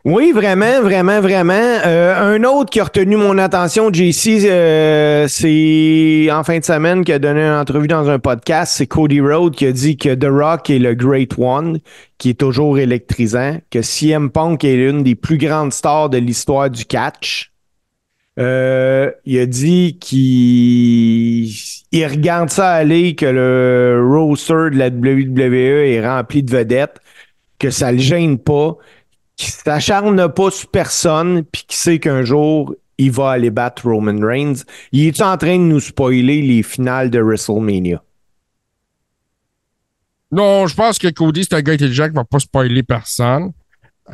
[0.06, 1.54] Oui, vraiment, vraiment, vraiment.
[1.54, 7.04] Euh, un autre qui a retenu mon attention, JC, euh, c'est en fin de semaine
[7.04, 10.13] qui a donné une entrevue dans un podcast, c'est Cody Rhodes qui a dit que
[10.13, 11.80] The Rock est le Great One,
[12.19, 16.69] qui est toujours électrisant, que CM Punk est l'une des plus grandes stars de l'histoire
[16.69, 17.54] du catch.
[18.37, 21.49] Euh, il a dit qu'il
[21.91, 26.99] il regarde ça aller, que le roster de la WWE est rempli de vedettes,
[27.59, 28.75] que ça le gêne pas,
[29.37, 34.19] qu'il s'acharne pas sur personne, puis qu'il sait qu'un jour, il va aller battre Roman
[34.19, 34.63] Reigns.
[34.91, 38.01] Il est en train de nous spoiler les finales de WrestleMania?
[40.31, 43.51] Non, je pense que Cody, c'est un gars intelligent qui va pas spoiler personne.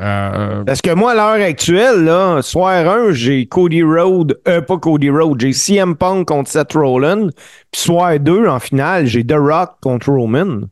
[0.00, 4.78] Euh, Parce que moi, à l'heure actuelle, là, soir 1, j'ai Cody Rhodes, euh, pas
[4.78, 7.28] Cody Rhodes, j'ai CM Punk contre Seth Rollins.
[7.70, 10.62] Puis soir 2, en finale, j'ai The Rock contre Roman.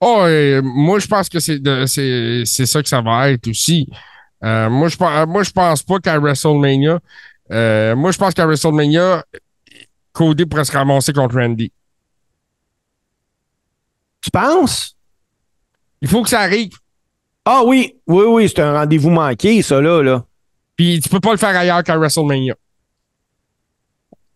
[0.00, 3.88] oh, et moi, je pense que c'est ça que ça va être aussi.
[4.44, 6.98] Euh, moi, je pense- moi, je pense pas qu'à WrestleMania.
[7.52, 9.24] euh, moi, je pense qu'à WrestleMania,
[10.12, 11.72] Cody pourrait se ramasser contre Randy.
[14.20, 14.96] Tu penses?
[16.00, 16.72] Il faut que ça arrive.
[17.44, 20.02] Ah oui, oui, oui, c'est un rendez-vous manqué, ça, là.
[20.02, 20.24] là.
[20.76, 22.54] Puis tu peux pas le faire ailleurs qu'à WrestleMania.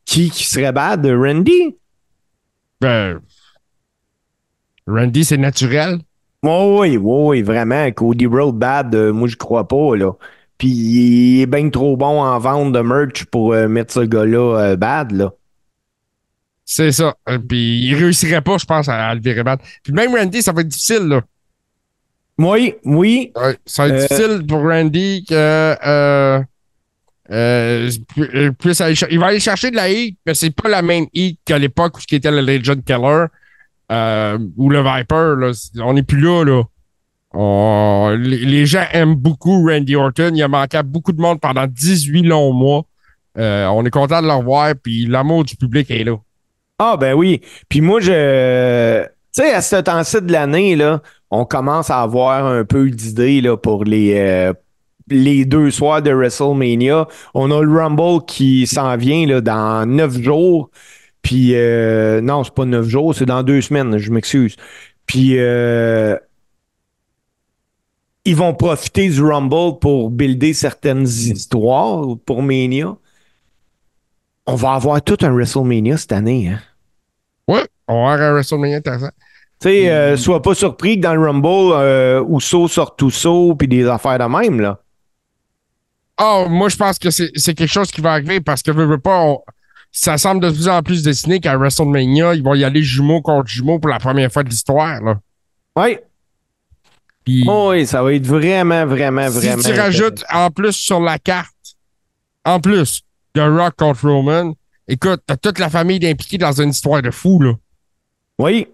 [0.05, 1.07] Qui, qui serait bad?
[1.07, 1.77] Randy?
[2.81, 3.21] Ben,
[4.87, 5.99] Randy, c'est naturel.
[6.43, 7.91] Oh, oui, oui, oui, vraiment.
[7.93, 10.13] Cody Rhodes bad, euh, moi, je crois pas, là.
[10.57, 14.59] Puis il est bien trop bon en vente de merch pour euh, mettre ce gars-là
[14.59, 15.33] euh, bad, là.
[16.65, 17.15] C'est ça.
[17.49, 19.61] Puis il réussirait pas, je pense, à, à le virer bad.
[19.83, 21.23] Puis même Randy, ça va être difficile, là.
[22.39, 23.33] Oui, oui.
[23.37, 26.41] Ouais, ça va être Euh, difficile pour Randy que euh,
[27.31, 27.91] euh,
[28.59, 31.39] puisse aller il va aller chercher de la heat, mais c'est pas la même heat
[31.45, 33.25] qu'à l'époque où ce qui était le Legend Killer
[33.93, 35.35] euh, ou le Viper.
[35.39, 35.53] Là.
[35.85, 36.45] On n'est plus là.
[36.45, 36.63] là.
[38.17, 40.31] Les, les gens aiment beaucoup Randy Orton.
[40.35, 42.85] Il a manqué à beaucoup de monde pendant 18 longs mois.
[43.37, 46.17] Euh, on est content de le revoir, puis l'amour du public est là.
[46.79, 47.41] Ah, ben oui.
[47.69, 49.03] Puis moi, je.
[49.35, 53.43] Tu sais, à ce temps-ci de l'année, là, on commence à avoir un peu d'idées
[53.63, 54.53] pour les, euh,
[55.09, 57.07] les deux soirs de WrestleMania.
[57.35, 60.71] On a le Rumble qui s'en vient là, dans neuf jours.
[61.23, 64.57] Puis, euh, non, c'est pas neuf jours, c'est dans deux semaines, je m'excuse.
[65.07, 66.17] Puis, euh,
[68.25, 72.97] ils vont profiter du Rumble pour builder certaines histoires pour Mania.
[74.47, 76.61] On va avoir tout un WrestleMania cette année, hein?
[77.47, 79.11] Ouais, on va avoir un WrestleMania intéressant.
[79.61, 83.67] Tu sais, euh, sois pas surpris que dans le Rumble, euh, Uso sort Uso puis
[83.67, 84.79] des affaires de même, là.
[86.17, 88.85] Ah, moi, je pense que c'est c'est quelque chose qui va arriver parce que, veux,
[88.87, 89.41] veux pas, on-
[89.91, 93.49] ça semble de plus en plus dessiné qu'à WrestleMania, ils vont y aller jumeau contre
[93.49, 95.01] jumeau pour la première fois de l'histoire.
[95.03, 95.19] là.
[95.77, 95.99] Oui.
[97.25, 99.63] Puis, Oh, oui, ça va être vraiment, vraiment, si vraiment.
[99.63, 101.55] tu rajoutes en plus sur la carte,
[102.45, 103.03] en plus,
[103.35, 104.55] de Rock contre Roman,
[104.87, 107.53] écoute, t'as toute la famille impliquée dans une histoire de fou, là.
[108.39, 108.67] Oui.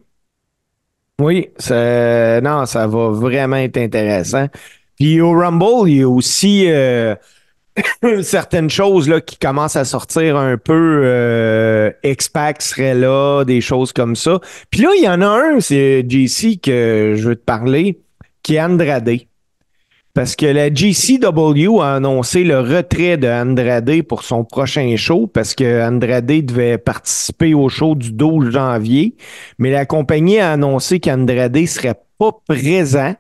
[1.20, 4.48] Oui, non, ça va vraiment être intéressant.
[4.96, 7.14] Puis au Rumble, il y a aussi euh,
[8.22, 11.02] certaines choses là, qui commencent à sortir un peu.
[11.04, 14.40] Euh, X-Pac là, des choses comme ça.
[14.70, 18.00] Puis là, il y en a un, c'est JC que je veux te parler,
[18.42, 19.10] qui est Andrade.
[20.14, 25.56] Parce que la GCW a annoncé le retrait de Andrade pour son prochain show parce
[25.56, 29.16] que Andrade devait participer au show du 12 janvier,
[29.58, 33.16] mais la compagnie a annoncé qu'Andrade serait pas présent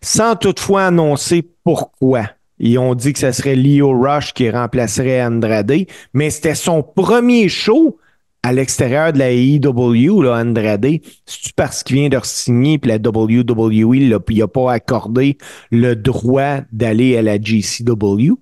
[0.00, 2.30] sans toutefois annoncer pourquoi.
[2.58, 7.50] Ils ont dit que ce serait Leo Rush qui remplacerait Andrade, mais c'était son premier
[7.50, 7.98] show
[8.46, 11.00] à l'extérieur de la AEW, là, Andrade.
[11.26, 15.36] C'est-tu parce qu'il vient de signer puis la WWE puis il n'a pas accordé
[15.72, 18.34] le droit d'aller à la GCW?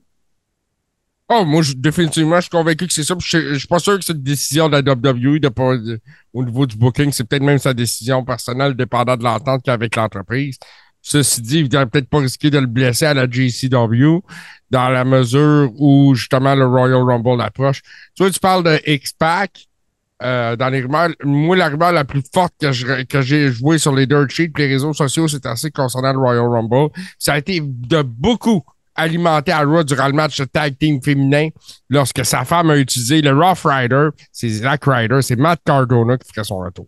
[1.31, 3.15] Oh, moi, définitivement, je suis convaincu que c'est ça.
[3.19, 5.41] Je je suis pas sûr que c'est une décision de la WWE
[6.35, 7.11] au niveau du booking.
[7.11, 10.59] C'est peut-être même sa décision personnelle, dépendant de l'entente qu'il a avec l'entreprise.
[11.01, 14.21] Ceci dit, il ne peut-être pas risquer de le blesser à la JCW
[14.71, 17.81] dans la mesure où, justement, le Royal Rumble approche.
[18.15, 19.67] Tu vois, tu parles de X-Pac.
[20.23, 22.55] Euh, dans les rumeurs, moi, la rumeur la plus forte
[23.09, 26.47] que j'ai jouée sur les dirt sheets, les réseaux sociaux, c'est assez concernant le Royal
[26.47, 26.93] Rumble.
[27.19, 28.63] Ça a été de beaucoup
[28.95, 31.49] alimenté à Raw durant le match de tag team féminin
[31.91, 34.11] lorsque sa femme a utilisé le Rough Rider.
[34.31, 36.87] C'est Zack Ryder, c'est Matt Cardona qui ferait son retour.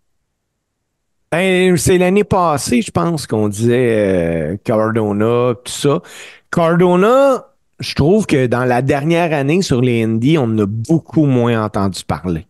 [1.32, 6.00] Ben, c'est l'année passée, je pense, qu'on disait euh, Cardona, tout ça.
[6.52, 7.44] Cardona,
[7.80, 11.64] je trouve que dans la dernière année sur les Indies, on en a beaucoup moins
[11.64, 12.46] entendu parler.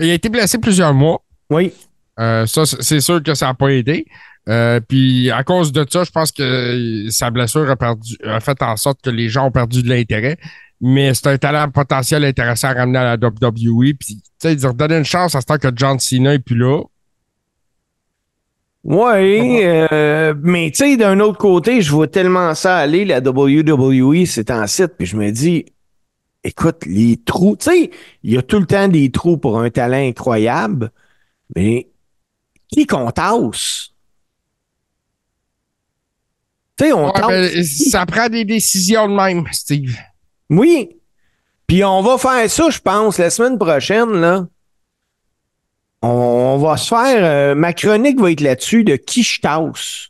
[0.00, 1.22] Il a été blessé plusieurs mois.
[1.50, 1.72] Oui.
[2.20, 4.06] Euh, ça, c'est sûr que ça n'a pas aidé.
[4.48, 8.60] Euh, puis à cause de ça, je pense que sa blessure a, perdu, a fait
[8.62, 10.38] en sorte que les gens ont perdu de l'intérêt.
[10.80, 13.94] Mais c'est un talent potentiel intéressant à ramener à la WWE.
[13.98, 16.56] Puis, tu sais, dire donner une chance à ce temps que John Cena est plus
[16.56, 16.82] là.
[18.84, 24.24] Oui, euh, mais tu sais, d'un autre côté, je vois tellement ça aller, la WWE,
[24.24, 25.66] c'est en site, puis je me dis,
[26.44, 27.90] écoute, les trous, tu sais,
[28.22, 30.90] il y a tout le temps des trous pour un talent incroyable,
[31.56, 31.88] mais
[32.70, 33.90] qui qu'on tasse?
[36.76, 39.96] Tu sais, on Ouais, ben, ça prend des décisions de même, Steve.
[40.50, 40.90] Oui.
[41.66, 44.46] Puis on va faire ça, je pense, la semaine prochaine, là.
[46.00, 47.24] On, on va se faire.
[47.24, 50.08] euh, ma chronique va être là-dessus de qui je tasse.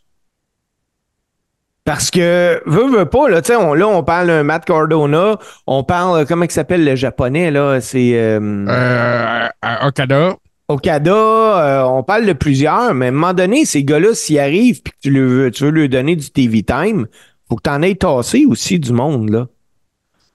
[1.89, 5.39] Parce que, veux, veux pas, là, tu sais, on, là, on parle d'un Matt Cardona,
[5.67, 7.81] on parle, comment il s'appelle le japonais, là?
[7.81, 9.49] C'est euh, Euh,
[9.87, 10.37] Okada.
[10.69, 14.83] Okada, euh, on parle de plusieurs, mais à un moment donné, ces gars-là, s'ils arrivent
[14.83, 17.07] puis que tu, le tu veux leur donner du TV time,
[17.49, 19.47] faut que tu en aies tassé aussi du monde, là.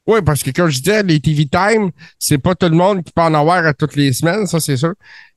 [0.07, 3.11] Oui, parce que comme je disais, les TV Time, c'est pas tout le monde qui
[3.13, 4.93] peut en avoir à toutes les semaines, ça c'est sûr.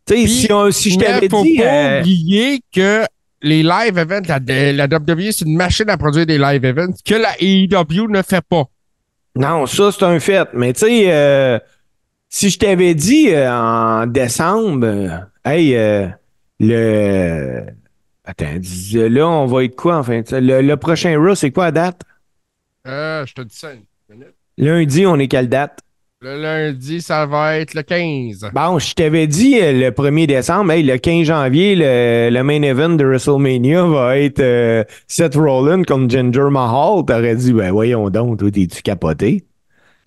[0.06, 1.58] Tu sais, Puis, si, on- si je t'avais faut dit.
[1.58, 3.04] pas euh, oublier que
[3.42, 4.38] les live events, la,
[4.72, 8.40] la WWE, c'est une machine à produire des live events que la AEW ne fait
[8.46, 8.64] pas.
[9.34, 10.48] Non, ça, c'est un fait.
[10.54, 11.58] Mais tu sais, euh,
[12.28, 16.08] si je t'avais dit euh, en décembre, euh, hey, euh,
[16.58, 17.66] le.
[18.24, 18.58] Attends,
[18.94, 20.22] là, on va être quoi enfin?
[20.32, 22.00] Le, le prochain Raw, c'est quoi la date?
[22.86, 24.34] Euh, je te dis ça une minute.
[24.58, 25.80] Lundi, on est quelle date?
[26.26, 28.50] Le lundi, ça va être le 15.
[28.52, 32.62] Bon, je t'avais dit euh, le 1er décembre, hey, le 15 janvier, le, le main
[32.62, 37.04] event de WrestleMania va être euh, Seth Rollins contre Ginger Mahal.
[37.06, 39.44] T'aurais dit, ben voyons donc, toi, t'es-tu capoté?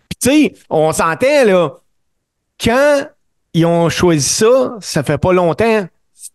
[0.09, 1.75] Puis tu sais, on s'entend, là,
[2.61, 3.07] quand
[3.53, 5.87] ils ont choisi ça, ça fait pas longtemps.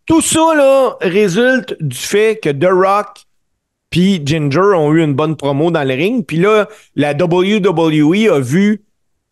[0.07, 3.27] Tout ça, là, résulte du fait que The Rock
[3.91, 6.25] puis Ginger ont eu une bonne promo dans le ring.
[6.27, 8.84] Puis là, la WWE a vu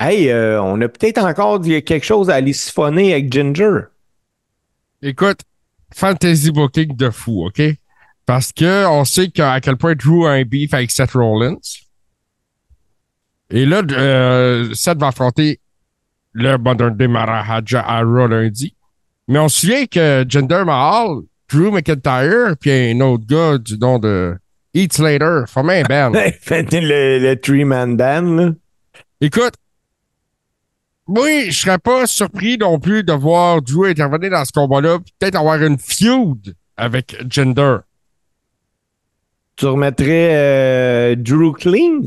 [0.04, 3.82] Hey, euh, on a peut-être encore quelque chose à aller siphonner avec Ginger.
[5.00, 5.42] Écoute,
[5.94, 7.62] fantasy booking de fou, OK?
[8.26, 11.54] Parce que on sait qu'à quel point Drew a un beef avec Seth Rollins.
[13.50, 15.60] Et là, euh, Seth va affronter
[16.32, 18.74] le Modern Day Maharaja à Raw lundi.
[19.28, 24.00] Mais on se souvient que Jinder Mahal, Drew McIntyre, puis un autre gars du nom
[24.00, 24.36] de
[24.74, 26.10] Heath Slater formaient un band.
[26.50, 28.50] le, le three-man band, là.
[29.20, 29.54] Écoute,
[31.08, 35.36] oui, je serais pas surpris non plus de voir Drew intervenir dans ce combat-là, peut-être
[35.36, 37.78] avoir une feud avec Jinder.
[39.56, 42.00] Tu remettrais euh, Drew Clean?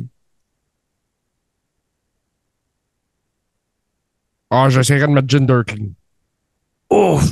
[4.50, 5.88] Ah, j'essaierais de mettre Jinder clean.
[6.90, 7.24] Ouf!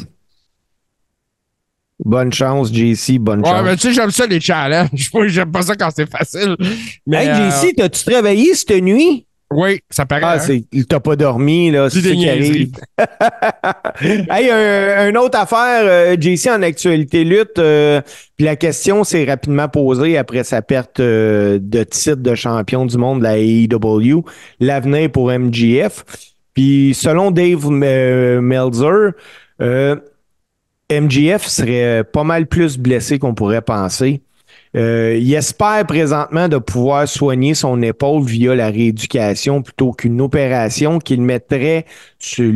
[2.04, 3.64] Bonne chance, JC, bonne Ouais, chance.
[3.64, 5.10] mais tu sais, j'aime ça les challenges.
[5.28, 6.58] J'aime pas ça quand c'est facile.
[7.06, 9.26] Mais, hey, euh, JC, t'as-tu travaillé cette nuit?
[9.56, 10.22] Oui, ça paraît.
[10.26, 10.84] Ah, hein?
[10.88, 11.90] t'as pas dormi, là.
[11.90, 12.72] C'est des qui arrive.
[14.02, 17.60] hey, un, une autre affaire, euh, JC, en actualité lutte.
[17.60, 18.02] euh,
[18.36, 22.98] puis la question s'est rapidement posée après sa perte euh, de titre de champion du
[22.98, 24.24] monde de la AEW.
[24.60, 26.04] L'avenir pour MGF.
[26.54, 28.42] Puis selon Dave euh,
[29.62, 29.96] euh,
[30.92, 34.22] MGF serait pas mal plus blessé qu'on pourrait penser.
[34.76, 40.98] Euh, il espère présentement de pouvoir soigner son épaule via la rééducation plutôt qu'une opération
[40.98, 41.86] qu'il mettrait
[42.18, 42.52] sur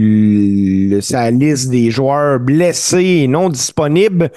[1.03, 4.31] sa liste des joueurs blessés et non disponibles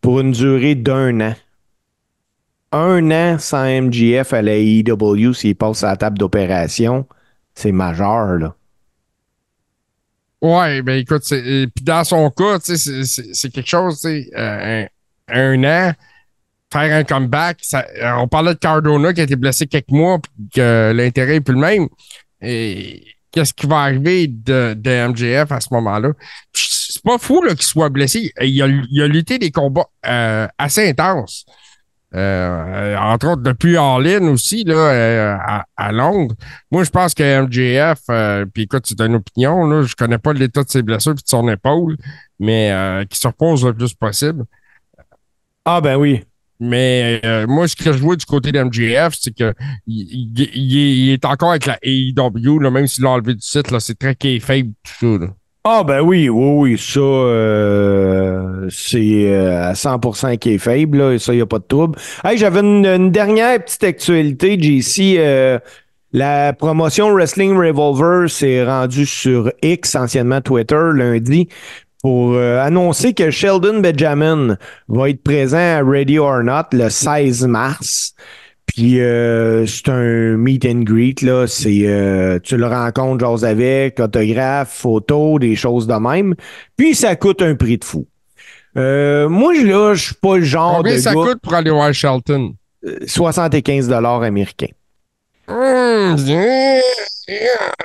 [0.00, 1.34] pour une durée d'un an.
[2.72, 7.06] Un an sans MGF à la AEW s'il passe à la table d'opération,
[7.54, 8.54] c'est majeur, là.
[10.42, 14.86] Ouais, ben écoute, puis dans son cas, c'est- quelque chose, euh,
[15.28, 15.92] un an,
[16.72, 17.58] faire un comeback.
[17.62, 21.36] ça- euh, on parlait de Cardona qui a été blessé quelques mois, puis que l'intérêt
[21.36, 21.88] est plus le même.
[22.40, 26.12] Et qu'est-ce qui va arriver de, MJF à ce moment-là?
[26.52, 28.32] C'est pas fou qu'il soit blessé.
[28.40, 31.44] Il a, il a lutté des combats euh, assez intenses.
[32.12, 36.34] Euh, entre autres, depuis All-In aussi, là, à, Londres.
[36.72, 40.64] Moi, je pense que MJF, puis écoute, c'est une opinion, là, je connais pas l'état
[40.64, 41.96] de ses blessures puis de son épaule,
[42.40, 44.44] mais qui se repose le plus possible.
[45.64, 46.24] Ah ben oui.
[46.60, 49.54] Mais euh, moi, ce que je vois du côté de MJF, c'est que
[49.86, 54.14] il, est, encore avec la AEW, là, même s'il l'a enlevé du site, c'est très
[54.40, 55.24] faible tout ça.
[55.24, 55.32] là.
[55.64, 61.12] Ah ben oui, oui, oui, ça, euh, c'est euh, à 100% qui est faible, là,
[61.12, 61.98] et ça, il n'y a pas de trouble.
[62.24, 65.16] Hey, j'avais une, une dernière petite actualité, JC.
[65.18, 65.58] euh,
[66.12, 71.48] la promotion Wrestling Revolver s'est rendue sur X, anciennement Twitter, lundi,
[72.02, 74.56] pour euh, annoncer que Sheldon Benjamin
[74.88, 78.14] va être présent à Ready or Not le 16 mars.
[78.66, 81.46] Puis euh, c'est un meet and greet, là.
[81.46, 86.34] C'est euh, tu le rencontres, j'ose avec, autographe, photo, des choses de même.
[86.76, 88.06] Puis ça coûte un prix de fou.
[88.76, 91.54] Euh, moi, je- là, je suis pas le genre Combien de ça gars- coûte pour
[91.54, 92.54] aller voir Shelton?
[92.86, 94.68] euh, 75 dollars américains.
[95.48, 96.78] Hum, euh,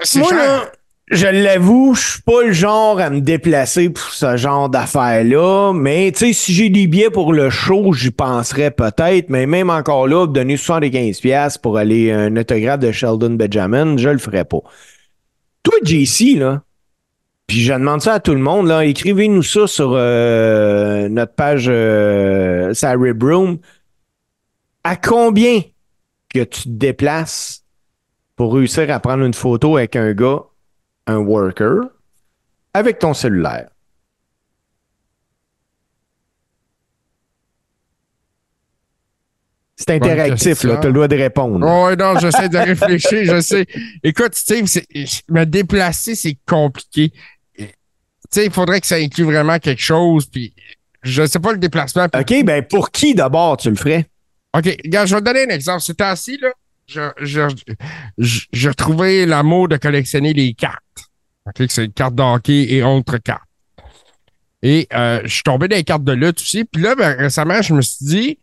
[0.03, 0.37] c'est Moi, cher.
[0.37, 0.71] là,
[1.11, 5.73] je l'avoue, je suis pas le genre à me déplacer pour ce genre d'affaires-là.
[5.73, 9.29] Mais, tu sais, si j'ai des billets pour le show, j'y penserais peut-être.
[9.29, 14.17] Mais même encore là, donner 75$ pour aller un autographe de Sheldon Benjamin, je le
[14.17, 14.61] ferais pas.
[15.61, 16.63] Toi, JC, là,
[17.47, 21.65] puis je demande ça à tout le monde, là, écrivez-nous ça sur euh, notre page
[21.67, 23.59] euh, Sarah Broom.
[24.83, 25.61] À combien
[26.29, 27.63] que tu te déplaces
[28.35, 30.41] pour réussir à prendre une photo avec un gars,
[31.07, 31.89] un worker,
[32.73, 33.69] avec ton cellulaire?
[39.77, 40.77] C'est interactif, là.
[40.77, 41.67] Tu as le droit de répondre.
[41.67, 43.65] Oh, non, j'essaie de réfléchir, je sais.
[44.03, 44.67] Écoute, Steve,
[45.29, 47.11] me déplacer, c'est compliqué.
[47.57, 47.65] Tu
[48.31, 50.53] sais, il faudrait que ça inclue vraiment quelque chose, puis
[51.03, 52.07] je sais pas le déplacement.
[52.09, 54.05] puis- OK, ben pour qui d'abord tu le ferais?
[54.57, 55.81] OK, regarde, je vais te donner un exemple.
[55.81, 56.49] C'était assis, là.
[56.87, 57.41] Je, je,
[58.17, 60.83] je- j'ai retrouvé l'amour de collectionner les cartes.
[61.47, 63.41] OK, que c'est une carte d'hockey et autres cartes.
[64.63, 66.65] Et euh, je suis tombé dans les cartes de lutte aussi.
[66.65, 68.39] Puis là, ben, récemment, je me suis dit,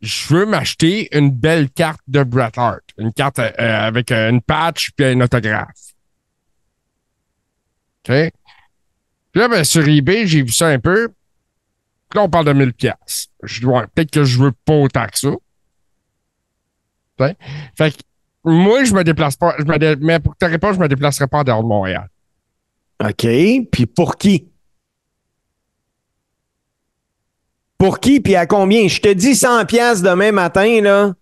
[0.00, 2.82] je veux m'acheter une belle carte de Bret Hart.
[2.98, 5.68] Une carte euh, avec euh, une patch puis un autographe.
[8.08, 8.32] OK?
[9.32, 11.08] Puis là, ben, sur eBay, j'ai vu ça un peu.
[12.08, 13.28] Puis là, on parle de 1000 pièces.
[13.44, 15.30] Je peut-être que je veux pas autant que ça.
[17.76, 17.98] Fait que
[18.44, 19.54] moi, je me déplace pas.
[19.58, 22.08] Je me dé- Mais pour te répondre, je me déplacerai pas en dehors de Montréal.
[23.02, 23.26] OK,
[23.72, 24.46] puis pour qui?
[27.78, 28.88] Pour qui, puis à combien?
[28.88, 31.14] Je te dis 100 pièces demain matin, là.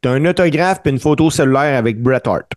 [0.00, 2.50] T'as un autographe puis une photo cellulaire avec Bret Hart.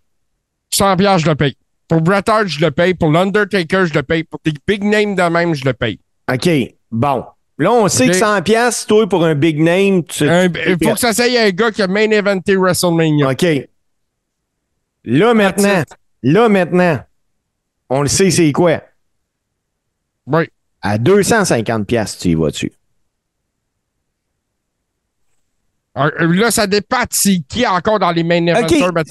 [0.70, 1.56] 100 piastres, je le paye.
[1.86, 2.94] Pour Bret Hart, je le paye.
[2.94, 4.24] Pour l'Undertaker, je le paye.
[4.24, 6.00] Pour des big names de même, je le paye.
[6.32, 6.48] OK,
[6.90, 7.24] bon.
[7.58, 10.28] Là, on sait que 100 pièces, toi, pour un big name, tu...
[10.28, 13.30] Un- Il faut que ça soit un gars qui a main eventé WrestleMania.
[13.30, 13.46] OK.
[15.04, 15.82] Là, maintenant,
[16.24, 16.98] là, maintenant,
[17.88, 18.82] on le sait, c'est quoi?
[20.26, 20.44] Oui.
[20.82, 22.72] À 250 pièces, tu y vas dessus.
[25.94, 28.52] Là, ça dépend de c'est qui encore dans les main de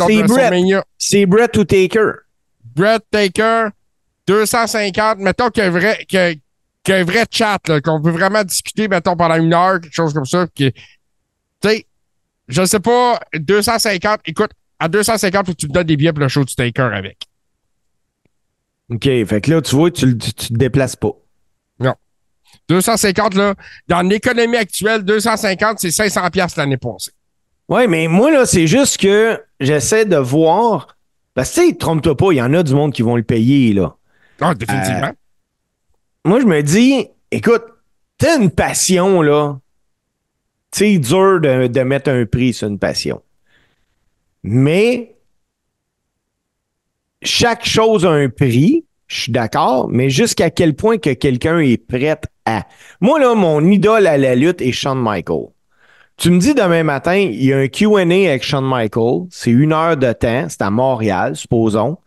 [0.07, 0.27] c'est Bret.
[0.43, 0.83] WrestleMania.
[0.97, 2.11] C'est Bret ou Taker?
[2.75, 3.69] Brett Taker,
[4.27, 5.17] 250.
[5.19, 8.11] Mettons qu'il y a un vrai, qu'il y a- un vrai chat, là, qu'on peut
[8.11, 10.45] vraiment discuter, mettons, pendant une heure, quelque chose comme ça.
[10.53, 10.71] Tu
[11.63, 11.87] sais,
[12.47, 14.19] je sais pas, 250.
[14.25, 16.89] Écoute, à 250, faut que tu me donnes des billets pour le show du Taker
[16.93, 17.24] avec.
[18.89, 21.11] OK, fait que là, tu vois, tu, tu, tu te déplaces pas.
[22.67, 23.55] 250, là,
[23.87, 27.11] dans l'économie actuelle, 250, c'est 500 pièces l'année passée.
[27.67, 30.95] Oui, mais moi, là, c'est juste que j'essaie de voir.
[31.33, 33.23] Parce que, tu sais, trompe-toi pas, il y en a du monde qui vont le
[33.23, 33.95] payer, là.
[34.39, 35.11] Ah, définitivement.
[36.23, 37.63] Moi, je me dis, écoute,
[38.17, 39.59] t'as une passion, là.
[40.71, 43.21] C'est dur de, de mettre un prix sur une passion.
[44.43, 45.14] Mais
[47.25, 51.77] chaque chose a un prix, je suis d'accord, mais jusqu'à quel point que quelqu'un est
[51.77, 52.63] prêt à?
[53.01, 55.47] Moi, là, mon idole à la lutte est Shawn Michael.
[56.17, 59.73] Tu me dis demain matin, il y a un QA avec Shawn Michael, c'est une
[59.73, 61.97] heure de temps, c'est à Montréal, supposons.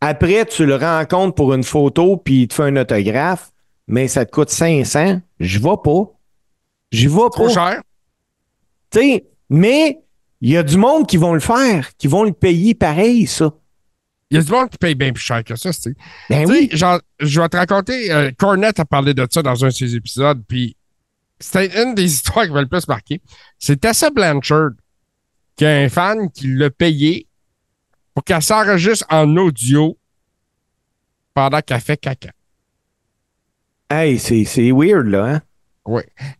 [0.00, 3.50] Après, tu le rencontres pour une photo, puis il te fait un autographe,
[3.86, 5.20] mais ça te coûte 500.
[5.40, 6.04] Je vais pas.
[6.90, 7.52] Je vais Trop pas.
[7.52, 7.82] cher.
[8.90, 10.00] Tu sais, mais
[10.40, 13.52] il y a du monde qui vont le faire, qui vont le payer pareil, ça.
[14.30, 15.94] Il y a du monde qui paye bien plus cher que ça, tu sais.
[16.28, 16.68] Ben oui.
[16.72, 19.96] genre, je vais te raconter, euh, Cornette a parlé de ça dans un de ses
[19.96, 20.76] épisodes, puis
[21.40, 23.20] c'était une des histoires qui m'a le plus marqué.
[23.58, 24.70] C'est Tessa Blanchard,
[25.56, 27.26] qui a un fan qui l'a payé
[28.14, 29.98] pour qu'elle s'enregistre en audio
[31.34, 32.30] pendant qu'elle fait caca.
[33.90, 35.42] Hey, c'est, c'est weird, là, hein?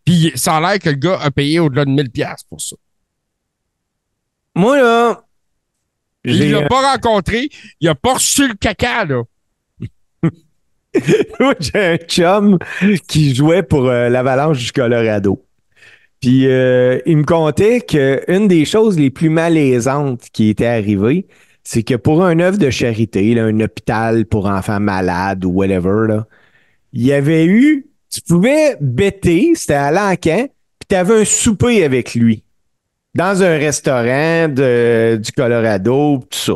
[0.04, 2.76] Puis ça a l'air que le gars a payé au-delà de 1000$ piastres pour ça.
[4.54, 5.24] Moi, là.
[6.24, 7.48] Il l'a pas rencontré,
[7.80, 9.22] il a pas reçu le caca, là.
[11.40, 12.58] Moi, j'ai un chum
[13.08, 15.44] qui jouait pour euh, l'Avalanche du Colorado.
[16.20, 21.26] Puis euh, il me contait qu'une des choses les plus malaisantes qui était arrivée,
[21.64, 26.08] c'est que pour un œuvre de charité, là, un hôpital pour enfants malades ou whatever,
[26.08, 26.26] là,
[26.92, 30.48] il y avait eu, tu pouvais bêter, c'était à l'encan,
[30.78, 32.42] puis tu avais un souper avec lui
[33.14, 36.52] dans un restaurant de- du Colorado, tout ça.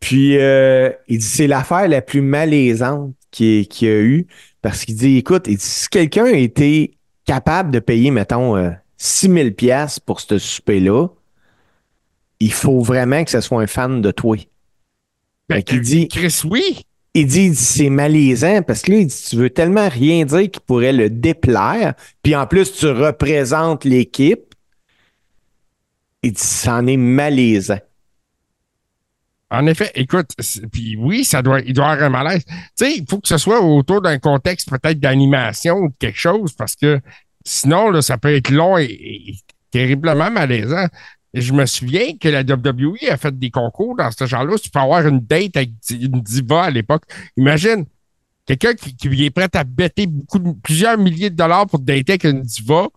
[0.00, 4.26] Puis euh, il dit c'est l'affaire la plus malaisante qu'il qu'il y a eu
[4.62, 6.92] parce qu'il dit écoute, il dit, si quelqu'un était
[7.26, 11.06] capable de payer mettons euh, 6000 pièces pour ce souper là,
[12.40, 14.36] il faut vraiment que ce soit un fan de toi.
[15.48, 16.84] Ben, qu'il dit Chris, oui.
[17.14, 20.24] il dit, il dit, c'est malaisant parce que là, il dit, tu veux tellement rien
[20.24, 21.94] dire qui pourrait le déplaire.
[22.22, 24.49] Puis en plus, tu représentes l'équipe.
[26.22, 27.78] Il dit, c'en est malaisant.
[29.52, 30.28] En effet, écoute,
[30.70, 32.44] puis oui, ça doit, il doit avoir un malaise.
[32.44, 36.18] Tu sais, il faut que ce soit autour d'un contexte peut-être d'animation ou de quelque
[36.18, 37.00] chose, parce que
[37.44, 39.34] sinon, là, ça peut être long et,
[39.72, 40.86] terriblement malaisant.
[41.34, 44.56] Je me souviens que la WWE a fait des concours dans ce genre-là.
[44.58, 47.04] Tu peux avoir une date avec une diva à l'époque.
[47.36, 47.86] Imagine,
[48.46, 52.42] quelqu'un qui, est prêt à bêter beaucoup, plusieurs milliers de dollars pour dater avec une
[52.42, 52.88] diva,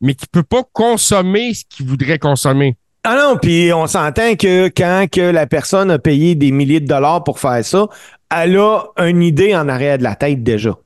[0.00, 2.76] mais qui peut pas consommer ce qu'il voudrait consommer.
[3.04, 6.86] Ah non, puis on s'entend que quand que la personne a payé des milliers de
[6.86, 7.88] dollars pour faire ça,
[8.34, 10.76] elle a une idée en arrière de la tête déjà.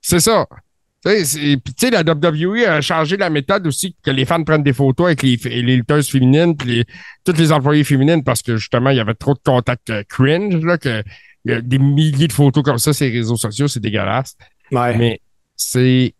[0.00, 0.46] C'est ça.
[1.02, 4.74] Puis, tu sais, la WWE a changé la méthode aussi que les fans prennent des
[4.74, 6.84] photos avec les, les lutteuses féminines puis les,
[7.24, 10.62] toutes les employées féminines parce que justement, il y avait trop de contacts euh, cringe,
[10.62, 11.02] là, que
[11.46, 14.36] il y a des milliers de photos comme ça sur les réseaux sociaux, c'est dégueulasse.
[14.72, 14.94] Ouais.
[14.96, 15.20] Mais
[15.56, 16.14] c'est.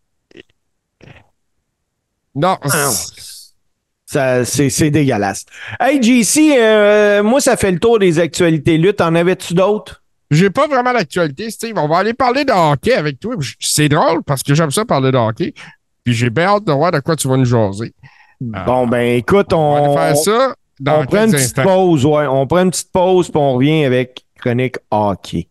[2.35, 3.21] Non, Ah c'est-
[4.05, 5.45] Ça, c'est, c'est dégueulasse.
[5.79, 8.99] Hey, JC, euh, moi, ça fait le tour des actualités lutte.
[9.01, 9.97] En avais-tu d'autres?
[10.29, 11.77] j'ai pas vraiment l'actualité, Steve.
[11.77, 13.35] On va aller parler de hockey avec toi.
[13.59, 15.53] C'est drôle parce que j'aime ça parler de hockey.
[16.05, 17.93] Puis j'ai bien hâte de voir de quoi tu vas nous jaser.
[18.53, 18.63] Ah.
[18.63, 21.63] Bon, ben, écoute, On va on, aller faire ça dans on prend une petite instants.
[21.63, 22.25] pause, ouais.
[22.27, 25.47] On prend une petite pause, puis on revient avec Chronique Hockey.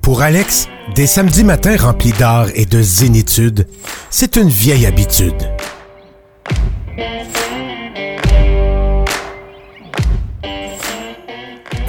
[0.00, 3.66] Pour Alex, des samedis matins remplis d'art et de zénitude,
[4.10, 5.48] c'est une vieille habitude.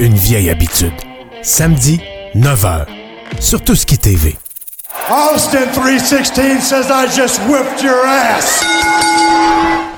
[0.00, 0.92] Une vieille habitude.
[1.42, 2.00] Samedi,
[2.34, 2.86] 9h.
[3.40, 4.36] Sur Tout ce qui TV.
[5.10, 8.64] Austin 316 says I just whipped your ass.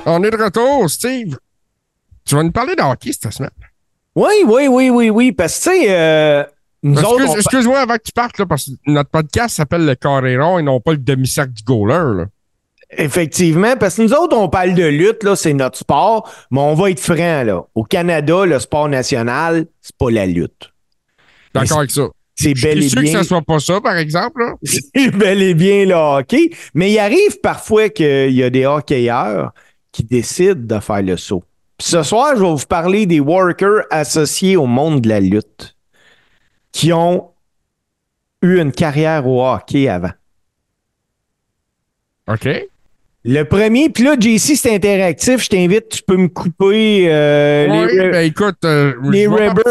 [0.05, 1.37] On est de retour, Steve.
[2.25, 3.49] Tu vas nous parler de hockey cette semaine.
[4.15, 6.43] Oui, oui, oui, oui, oui, parce que, tu sais, euh,
[6.93, 10.59] Excuse- Excuse-moi avant que tu partes, là, parce que notre podcast s'appelle le carré rond
[10.59, 12.17] et non pas le demi-cercle du goaler.
[12.21, 12.25] Là.
[12.97, 16.73] Effectivement, parce que nous autres, on parle de lutte, là, c'est notre sport, mais on
[16.73, 17.63] va être franc, là.
[17.75, 20.71] Au Canada, le sport national, c'est pas la lutte.
[21.53, 22.07] D'accord avec ça.
[22.39, 24.43] C'est Je bel suis et sûr que ça soit pas ça, par exemple.
[24.63, 26.51] C'est bel et bien le hockey.
[26.75, 29.51] Mais il arrive parfois qu'il y a des hockeyeurs
[29.91, 31.43] qui décident de faire le saut.
[31.79, 35.75] Puis ce soir, je vais vous parler des workers associés au monde de la lutte
[36.71, 37.31] qui ont
[38.41, 40.11] eu une carrière au hockey avant.
[42.27, 42.47] OK.
[43.29, 45.43] Le premier, puis là, JC, c'est interactif.
[45.43, 49.29] Je t'invite, tu peux me couper euh, Oui, les, ben écoute, euh, les je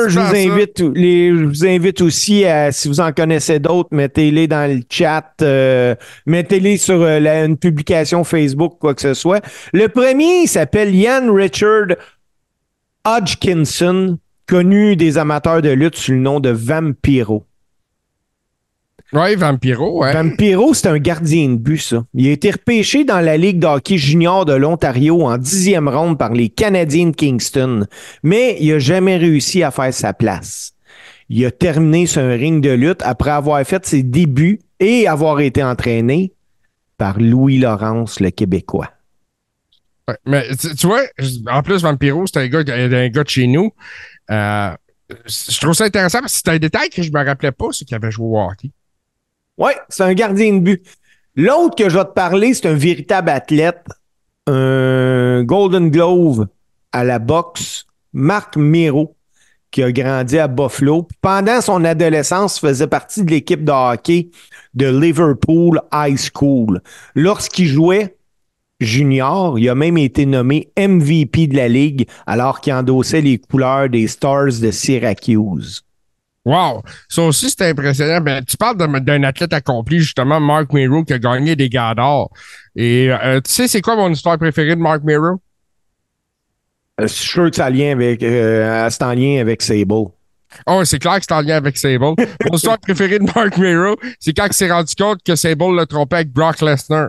[0.09, 4.47] je vous, invite, les, je vous invite aussi à, si vous en connaissez d'autres, mettez-les
[4.47, 5.95] dans le chat, euh,
[6.27, 9.43] mettez-les sur euh, la- une publication Facebook, quoi que ce soit.
[9.73, 11.87] Le premier, il s'appelle Ian Richard
[13.07, 17.45] Hodgkinson, connu des amateurs de lutte sous le nom de Vampiro.
[19.13, 20.13] Oui, Vampiro, ouais.
[20.13, 22.05] Vampiro, c'est un gardien de but, ça.
[22.13, 26.19] Il a été repêché dans la Ligue de hockey junior de l'Ontario en dixième ronde
[26.19, 27.87] par les Canadiens de Kingston,
[28.25, 30.73] mais il n'a jamais réussi à faire sa place.
[31.29, 35.41] Il a terminé sur un ring de lutte après avoir fait ses débuts et avoir
[35.41, 36.33] été entraîné
[36.99, 38.91] par Louis Laurence, le Québécois.
[40.25, 41.03] Mais tu, vois,
[41.51, 43.73] en plus, Vampiro, c'est un gars, un gars de chez nous.
[44.31, 44.71] Euh,
[45.09, 47.85] je trouve ça intéressant parce que c'est un détail que je me rappelais pas, c'est
[47.85, 48.71] qu'il avait joué au hockey.
[49.59, 50.87] Oui, c'est un gardien de but.
[51.35, 53.85] L'autre que je vais te parler, c'est un véritable athlète,
[54.47, 56.47] un Golden Glove
[56.93, 59.17] à la boxe, Marc Miro,
[59.71, 61.07] qui a grandi à Buffalo.
[61.21, 64.31] Pendant son adolescence, il faisait partie de l'équipe de hockey
[64.75, 66.81] de Liverpool High School.
[67.15, 68.17] Lorsqu'il jouait
[68.81, 73.89] junior, il a même été nommé MVP de la Ligue alors qu'il endossait les couleurs
[73.89, 75.83] des Stars de Syracuse.
[76.45, 76.83] Wow!
[77.09, 78.21] Ça aussi, c'est impressionnant.
[78.21, 82.31] Ben, tu parles d'un athlète accompli, justement, Mark Miro, qui a gagné des gars d'or.
[82.77, 85.41] Et euh, tu sais, c'est quoi mon histoire préférée de Mark Miro?
[87.01, 90.07] Euh, Je suis sûr que ça a lien avec, euh, c'est en lien avec Sable.
[90.69, 92.05] Oh, c'est clair que c'est en lien avec Sable.
[92.05, 95.85] Mon histoire préférée de Mark Miro, c'est quand il s'est rendu compte que Sable l'a
[95.87, 97.09] trompé avec Brock Lesnar.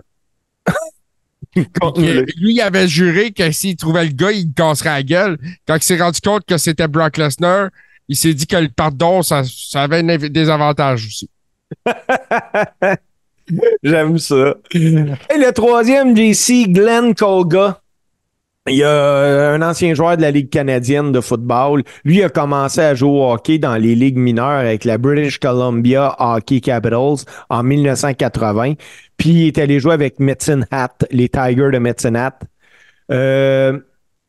[2.36, 5.38] Lui, il avait juré que s'il trouvait le gars, il le casserait la gueule.
[5.66, 7.70] Quand il s'est rendu compte que c'était Brock Lesnar,
[8.08, 11.28] il s'est dit que le pardon, ça, ça avait des avantages aussi.
[13.82, 14.54] J'aime ça.
[14.74, 17.80] Et le troisième, JC, Glenn Colga.
[18.70, 21.82] Il y a un ancien joueur de la Ligue canadienne de football.
[22.04, 26.14] Lui a commencé à jouer au hockey dans les ligues mineures avec la British Columbia
[26.18, 28.74] Hockey Capitals en 1980.
[29.16, 32.40] Puis il est allé jouer avec Medicine Hat, les Tigers de Medicine Hat.
[33.10, 33.78] Euh,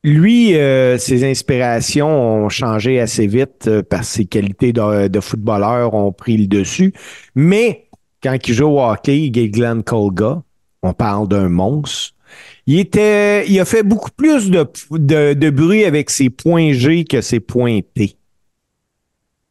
[0.06, 5.20] lui, euh, ses inspirations ont changé assez vite euh, parce que ses qualités de, de
[5.20, 6.94] footballeur ont pris le dessus.
[7.36, 7.90] Mais
[8.24, 10.42] quand il joue au hockey, Glenn Colga,
[10.82, 12.14] on parle d'un monstre.
[12.72, 17.04] Il était, il a fait beaucoup plus de, de, de bruit avec ses points G
[17.04, 18.16] que ses points T.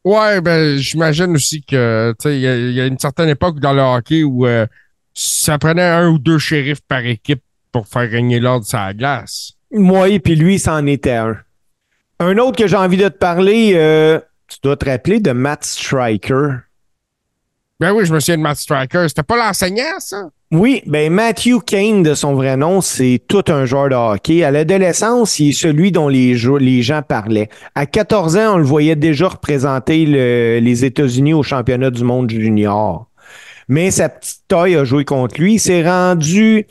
[0.05, 3.29] Ouais, ben, j'imagine aussi que, tu sais, il y, a- il y a une certaine
[3.29, 4.67] époque dans le hockey où euh,
[5.15, 7.43] ça prenait un ou deux shérifs par équipe
[7.73, 9.55] pour faire régner l'ordre sur la glace.
[9.73, 11.37] Moi, et puis lui, c'en était un.
[12.21, 15.65] Un autre que j'ai envie de te parler, euh, tu dois te rappeler de Matt
[15.65, 16.51] Striker.
[17.81, 19.05] Ben oui, je me souviens de Matt Striker.
[19.09, 20.31] C'était pas l'enseignant, ça?
[20.51, 24.43] Oui, ben Matthew Kane, de son vrai nom, c'est tout un joueur de hockey.
[24.43, 27.49] À l'adolescence, il est celui dont les, gens parlaient.
[27.77, 32.31] À 14 ans, on le voyait déjà représenter le- les États-Unis au championnat du monde
[32.31, 33.09] junior.
[33.69, 35.55] Mais sa petite taille a joué contre lui.
[35.55, 36.67] Il s'est rendu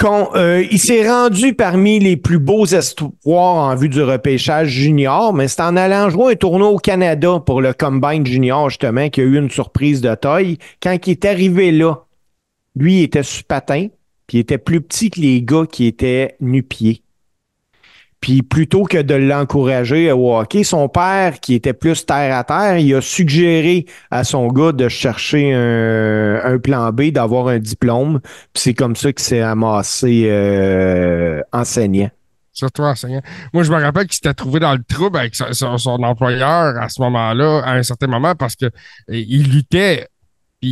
[0.00, 5.34] con- euh, il s'est rendu parmi les plus beaux espoirs en vue du repêchage junior,
[5.34, 9.24] mais c'est en allant jouer un tournoi au Canada pour le Combine Junior, justement, qu'il
[9.24, 10.56] y a eu une surprise de taille.
[10.82, 11.96] Quand il est arrivé là,
[12.74, 13.88] lui, il était sur patin,
[14.26, 17.02] puis il était plus petit que les gars qui étaient nu-pieds.
[18.20, 22.76] Puis plutôt que de l'encourager au hockey, son père, qui était plus terre à terre,
[22.76, 28.20] il a suggéré à son gars de chercher un, plan B, d'avoir un diplôme.
[28.52, 32.10] Puis c'est comme ça qu'il s'est amassé euh, enseignant.
[32.52, 33.22] Surtout enseignant.
[33.54, 37.00] Moi, je me rappelle qu'il s'était trouvé dans le trouble avec son, employeur à ce
[37.00, 38.70] moment-là, à un certain moment, parce que euh,
[39.08, 40.08] il luttait.
[40.60, 40.68] Puis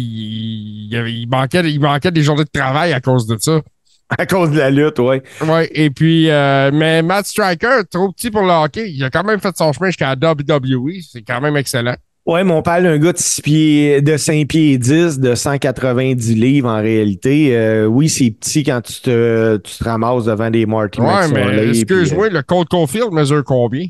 [0.91, 3.63] il manquait, il manquait des journées de travail à cause de ça.
[4.17, 5.23] À cause de la lutte, ouais.
[5.47, 9.25] Ouais, et puis, euh, mais Matt Striker, trop petit pour le hockey, il a quand
[9.25, 11.03] même fait son chemin jusqu'à la WWE.
[11.03, 11.97] C'est quand même excellent.
[12.25, 15.35] Ouais, mais on parle d'un gars de 6 pieds, de 5 pieds et 10, de
[15.35, 17.57] 190 livres en réalité.
[17.57, 21.69] Euh, oui, c'est petit quand tu te, tu te ramasses devant des Marty McSorley, mais
[21.69, 23.87] excuse-moi, le Cold Caulfield mesure combien?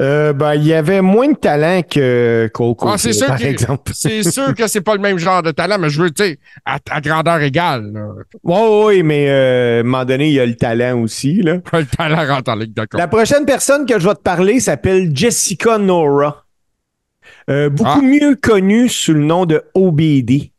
[0.00, 3.38] Euh, ben, il y avait moins de talent que Cole Ah, c'est Caulfield, sûr par
[3.38, 3.92] que- exemple.
[3.94, 6.38] C'est sûr que c'est pas le même genre de talent, mais je veux, tu sais,
[6.64, 7.92] à, à grandeur égale.
[8.42, 11.42] Oui, oui, mais euh, à un moment donné, il y a le talent aussi.
[11.42, 11.56] Là.
[11.74, 12.94] Le talent rentre en ligue compte.
[12.94, 16.44] La prochaine personne que je vais te parler s'appelle Jessica Nora.
[17.50, 18.02] Euh, beaucoup Ah.
[18.02, 20.50] mieux connue sous le nom de OBD.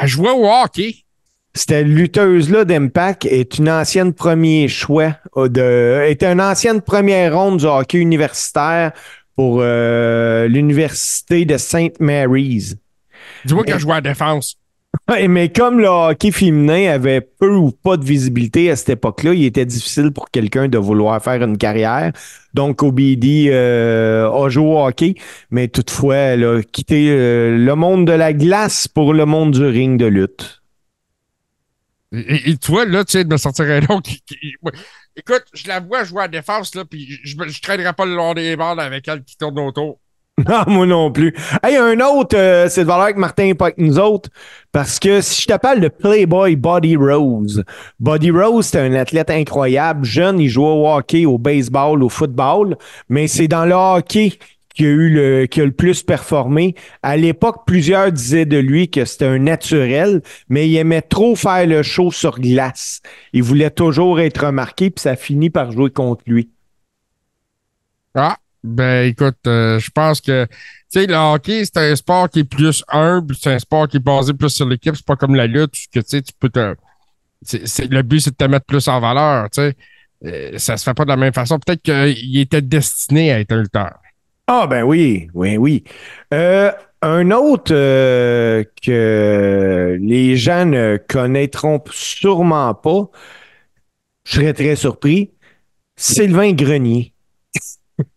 [0.00, 1.03] Elle jouait au hockey.
[1.56, 7.66] Cette lutteuse-là d'Impact est une ancienne premier choix de, était une ancienne première ronde du
[7.66, 8.92] hockey universitaire
[9.36, 12.00] pour euh, l'université de St.
[12.00, 12.76] Mary's.
[13.44, 14.56] Dis-moi qu'elle jouait à la défense.
[15.28, 19.44] Mais comme le hockey féminin avait peu ou pas de visibilité à cette époque-là, il
[19.44, 22.12] était difficile pour quelqu'un de vouloir faire une carrière.
[22.54, 25.14] Donc, OBD euh, a joué au hockey,
[25.50, 29.64] mais toutefois, elle a quitté euh, le monde de la glace pour le monde du
[29.64, 30.63] ring de lutte.
[32.14, 34.22] Et, vois, là, tu sais, de me sortir un nom qui.
[35.16, 38.34] Écoute, je la vois jouer à défense, là, puis je ne traînerai pas le long
[38.34, 39.98] des bandes avec elle qui tourne autour.
[40.48, 41.32] Non, moi non plus.
[41.62, 44.30] Hey, un autre, euh, c'est de valeur que Martin n'est pas avec nous autres,
[44.72, 47.62] parce que si je te parle de Playboy Buddy Rose,
[48.00, 52.76] Buddy Rose, c'était un athlète incroyable, jeune, il jouait au hockey, au baseball, au football,
[53.08, 54.32] mais c'est dans le hockey
[54.74, 56.74] qu'il a eu le, qui a le plus performé.
[57.02, 61.66] À l'époque, plusieurs disaient de lui que c'était un naturel, mais il aimait trop faire
[61.66, 63.00] le show sur glace.
[63.32, 66.50] Il voulait toujours être remarqué, puis ça finit par jouer contre lui.
[68.14, 72.40] Ah, ben écoute, euh, je pense que, tu sais, le hockey, c'est un sport qui
[72.40, 75.34] est plus humble, c'est un sport qui est basé plus sur l'équipe, c'est pas comme
[75.34, 76.74] la lutte, que tu sais, tu peux te.
[77.44, 79.76] c'est- le but, c'est de te mettre plus en valeur, tu sais.
[80.26, 81.58] Euh, ça se fait pas de la même façon.
[81.58, 83.98] Peut-être qu'il était destiné à être un lutteur.
[84.46, 85.84] Ah ben oui, oui, oui.
[86.34, 86.70] Euh,
[87.00, 93.10] un autre euh, que les gens ne connaîtront sûrement pas,
[94.24, 95.32] je serais très surpris,
[95.96, 97.14] Sylvain Grenier.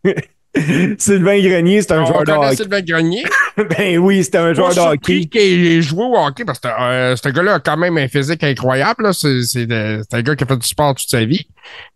[0.98, 2.56] Sylvain Grenier, c'est un On joueur de hockey.
[2.56, 3.24] Sylvain Grenier?
[3.58, 5.26] Ben oui, c'est un joueur de hockey.
[5.26, 9.04] qu'il joué au hockey parce que euh, ce gars-là a quand même un physique incroyable.
[9.04, 9.14] là.
[9.14, 9.72] C'est
[10.14, 11.48] un gars qui a fait du sport toute sa vie.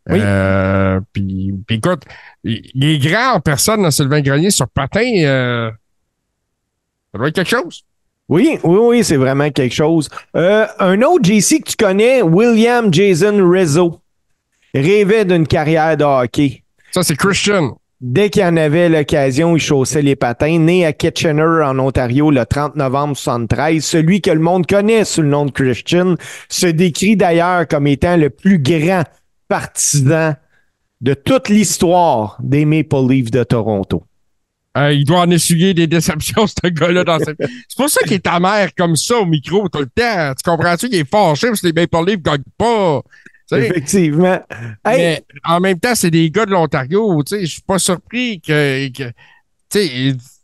[0.10, 0.18] Oui.
[0.20, 2.02] Euh, puis, puis écoute,
[2.44, 5.06] il, est grand en personne, là, Sylvain Grenier, sur patin.
[5.24, 5.70] euh,
[7.12, 7.84] ça doit être quelque chose.
[8.30, 10.10] Oui, oui, oui, c'est vraiment quelque chose.
[10.36, 14.00] Euh, un autre JC que tu connais, William Jason Rizzo,
[14.74, 16.64] rêvait d'une carrière de hockey.
[16.92, 17.78] Ça, c'est Christian.
[18.02, 20.58] Dès qu'il en avait l'occasion, il chaussait les patins.
[20.58, 25.22] Né à Kitchener, en Ontario, le 30 novembre 73, celui que le monde connaît sous
[25.22, 26.16] le nom de Christian
[26.50, 29.04] se décrit d'ailleurs comme étant le plus grand
[29.48, 30.34] partisan
[31.02, 34.04] de toute l'histoire des Maple Leafs de Toronto.
[34.78, 37.20] Euh, il doit en essuyer des déceptions, ce gars-là.
[37.20, 40.34] C'est pour ça qu'il est amère comme ça au micro tout le temps.
[40.34, 40.88] Tu comprends-tu?
[40.88, 43.02] Il est fâché parce que les Maple Leafs ne gagnent pas.
[43.52, 44.42] Tu Effectivement.
[44.86, 47.22] Hey, Mais en même temps, c'est des gars de l'Ontario.
[47.24, 49.80] tu Je suis pas surpris que, tu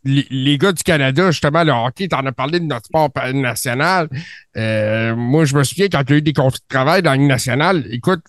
[0.04, 4.10] les, les gars du Canada, justement, le hockey, t'en as parlé de notre sport national.
[4.56, 7.14] Euh, moi, je me souviens quand il y a eu des conflits de travail dans
[7.14, 8.22] Ligue nationale, écoute,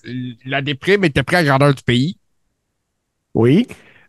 [0.44, 2.18] la déprime était près à la grandeur du pays.
[3.34, 3.66] Oui.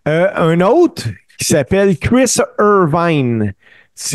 [0.07, 1.03] Euh, un autre
[1.37, 3.53] qui s'appelle Chris Irvine.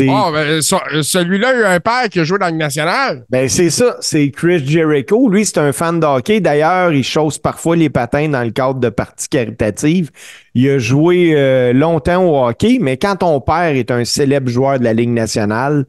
[0.09, 3.23] Ah, ben, celui-là, a un père qui a joué dans la Ligue nationale.
[3.29, 5.29] ben, c'est ça, c'est Chris Jericho.
[5.29, 6.39] Lui, c'est un fan de hockey.
[6.39, 10.09] D'ailleurs, il chausse parfois les patins dans le cadre de parties caritatives.
[10.55, 14.79] Il a joué euh, longtemps au hockey, mais quand ton père est un célèbre joueur
[14.79, 15.85] de la Ligue nationale,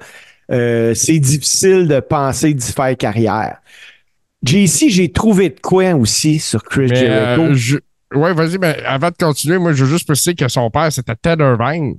[0.52, 3.58] euh, c'est difficile de penser d'y faire carrière.
[4.44, 7.42] JC, j'ai trouvé de quoi aussi sur Chris Mais, Jericho?
[7.42, 7.78] euh, je-
[8.14, 11.16] Ouais, vas-y, mais avant de continuer, moi, je veux juste préciser que son père, c'était
[11.16, 11.96] Ted Irvine.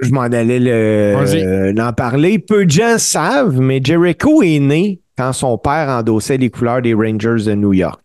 [0.00, 2.38] Je m'en allais le- euh, en parler.
[2.38, 6.94] Peu de gens savent, mais Jericho est né quand son père endossait les couleurs des
[6.94, 8.00] Rangers de New York.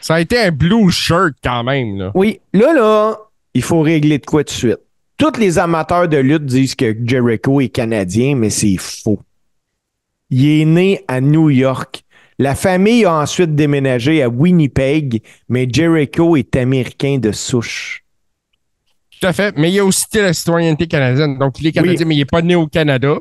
[0.00, 2.12] Ça a été un blue shirt quand même, là.
[2.14, 3.16] Oui, là, là,
[3.54, 4.78] il faut régler de quoi de suite.
[5.16, 9.18] Tous les amateurs de lutte disent que Jericho est canadien, mais c'est faux.
[10.30, 12.02] Il est né à New York.
[12.38, 18.04] La famille a ensuite déménagé à Winnipeg, mais Jericho est américain de souche.
[19.20, 19.54] Tout à fait.
[19.56, 21.38] Mais il a aussi la citoyenneté canadienne.
[21.38, 22.04] Donc, il est canadien, Oui.
[22.06, 23.14] mais il n'est pas né au Canada.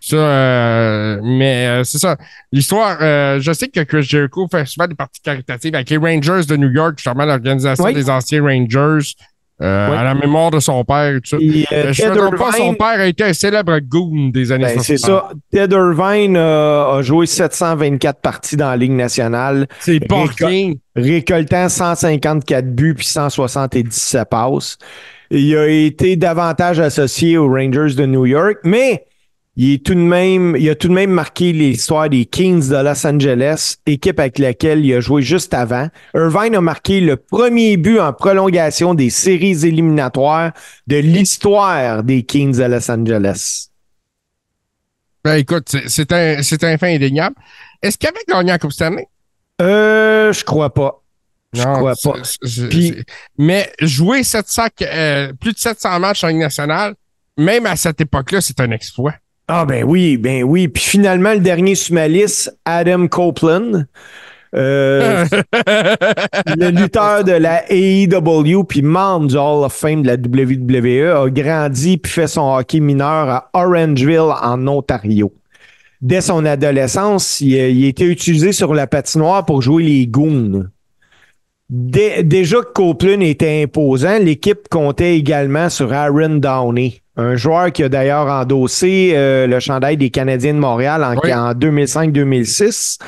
[0.00, 2.16] Ça, euh, mais euh, c'est ça.
[2.52, 6.46] L'histoire, euh, je sais que Chris Jericho fait souvent des parties caritatives avec les Rangers
[6.48, 7.94] de New York, justement, l'organisation Oui.
[7.94, 9.14] des anciens Rangers,
[9.60, 9.96] euh, Oui.
[9.96, 11.36] à la mémoire de son père et tout ça.
[11.40, 13.76] Et, euh, Euh, je Ted ne trompe pas, son Irvine- père a été un célèbre
[13.80, 14.84] goon des années Ben, 60.
[14.86, 15.30] c'est ça.
[15.50, 20.72] Ted Irvine a joué 724 parties dans la Ligue nationale, C'est pas Récol- rien.
[20.94, 24.78] récoltant 154 buts puis 177 passes.
[25.30, 29.04] Il a été davantage associé aux Rangers de New York, mais
[29.56, 32.76] il est tout de même, il a tout de même marqué l'histoire des Kings de
[32.76, 35.88] Los Angeles, équipe avec laquelle il a joué juste avant.
[36.14, 40.52] Irvine a marqué le premier but en prolongation des séries éliminatoires
[40.86, 43.68] de l'histoire des Kings de Los Angeles.
[45.24, 47.34] Ben, écoute, c'est- un, c'est un fait indéniable.
[47.82, 49.06] Est-ce qu'il avait gagné la Coupe Stanley?
[49.60, 51.02] Euh, je crois pas.
[51.54, 52.12] Je Non, crois pas.
[52.68, 52.94] Puis-
[53.38, 56.94] mais jouer 700, euh, plus de 700 matchs en Ligue nationale,
[57.38, 59.14] même à cette époque-là, c'est un exploit.
[59.48, 60.68] Ah ben oui, ben oui.
[60.68, 63.84] Puis finalement, le dernier sur ma liste, Adam Copeland.
[64.54, 65.26] Euh,
[66.56, 71.28] le lutteur de la AEW puis membre du Hall of Fame de la WWE a
[71.30, 75.32] grandi puis fait son hockey mineur à Orangeville en Ontario.
[76.00, 80.06] Dès son adolescence, il, a- il a été utilisé sur la patinoire pour jouer les
[80.06, 80.66] goons.
[81.70, 87.90] Déjà que Copeland était imposant, l'équipe comptait également sur Aaron Downey, un joueur qui a
[87.90, 91.34] d'ailleurs endossé euh, le chandail des Canadiens de Montréal en, Oui.
[91.34, 92.98] en 2005-2006.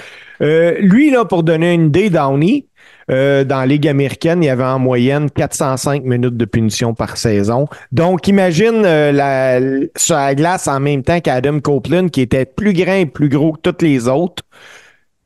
[0.42, 2.66] Euh, lui, là, pour donner une idée, Downey,
[3.10, 7.16] euh, dans la Ligue américaine, il y avait en moyenne 405 minutes de punition par
[7.16, 7.66] saison.
[7.92, 9.58] Donc, imagine euh, la,
[9.96, 13.52] sur la glace en même temps qu'Adam Copeland, qui était plus grand et plus gros
[13.52, 14.42] que tous les autres.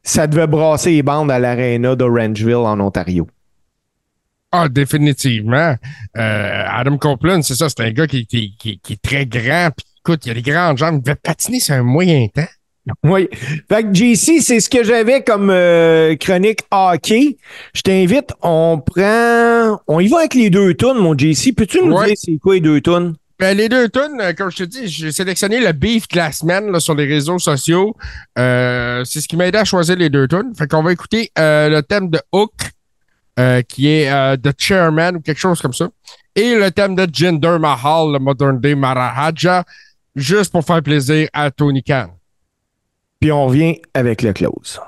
[0.05, 3.27] Ça devait brasser les bandes à l'aréna d'Orangeville en Ontario.
[4.53, 5.75] Ah, définitivement.
[6.17, 9.71] Euh, Adam Copeland, c'est ça, c'est un gars qui, qui- qui- qui est très grand.
[9.77, 10.97] Puis écoute, il a des grandes jambes.
[10.99, 12.43] Il devait patiner sur un moyen temps.
[13.03, 13.29] Oui.
[13.69, 17.39] Fait que JC, c'est ce que j'avais comme euh, chronique hockey.
[17.75, 19.81] Je t'invite, on prend.
[19.89, 21.53] On y va avec les deux tunes, mon JC.
[21.57, 22.07] Peux-tu nous Ouais.
[22.09, 23.15] dire c'est quoi les deux tunes?
[23.45, 26.33] Ben, les deux tunes, euh, comme je te dis, j'ai sélectionné le beef de la
[26.33, 27.95] semaine sur les réseaux sociaux.
[28.39, 30.55] Euh, c'est ce qui m'a aidé à choisir les deux tunes.
[30.57, 32.55] Fait qu'on va écouter euh, le thème de Hook,
[33.69, 35.91] qui est The Chairman ou quelque chose comme ça.
[36.35, 39.65] Et le thème de Jinder Mahal, le Modern Day Maharaja,
[40.17, 42.17] juste pour faire plaisir à Tony Khan.
[43.21, 44.81] Puis on revient avec le close.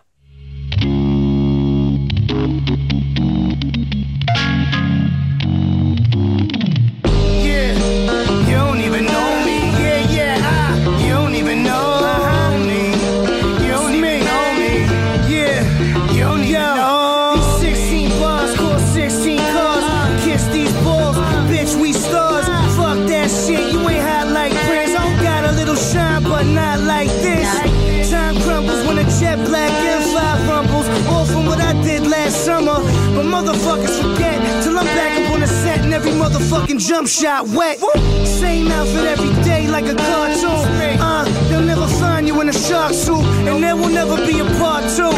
[36.76, 37.78] Motherfucking jump shot wet.
[38.26, 41.00] Same outfit every day like a cartoon.
[41.00, 44.44] Uh, they'll never find you in a shark suit, and there will never be a
[44.58, 45.12] part two.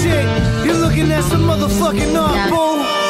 [0.00, 0.24] Shit,
[0.66, 3.07] you're looking at some motherfucking art, boo.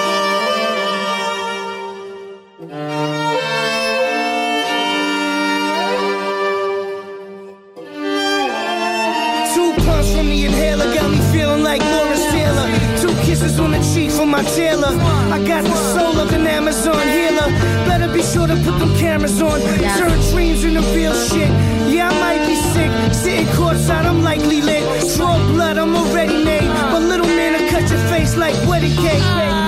[14.29, 14.93] My tailor.
[15.33, 17.49] I got the soul of an Amazon healer.
[17.89, 19.61] Better be sure to put them cameras on.
[19.99, 21.49] Turn dreams into real shit.
[21.89, 22.91] Yeah, I might be sick.
[23.15, 24.85] Sitting courtside, I'm likely lit.
[25.17, 26.69] Draw blood, I'm already made.
[26.93, 29.68] But little man, I cut your face like wedding cake.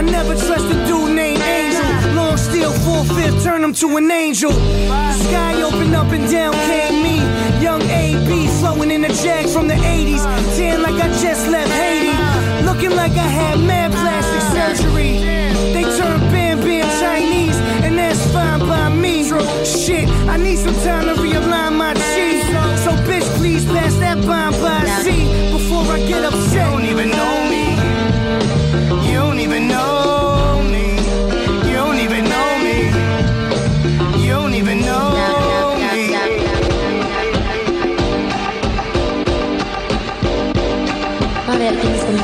[0.00, 2.14] I never trust a dude named Angel.
[2.14, 4.50] Long steel, full fifth, turn him to an angel.
[4.50, 7.16] The sky opened up and down came me.
[7.62, 10.24] Young AB flowing in the jag from the 80s.
[10.56, 12.16] Tan like I just left Haiti.
[12.64, 15.18] Looking like I had mad plastic surgery.
[15.74, 19.28] They turned Bam Bam Chinese, and that's fine by me.
[19.66, 22.46] Shit, I need some time to realign my cheese.
[22.84, 26.54] So, bitch, please pass that bomb by C before I get upset.
[26.54, 27.39] You don't even know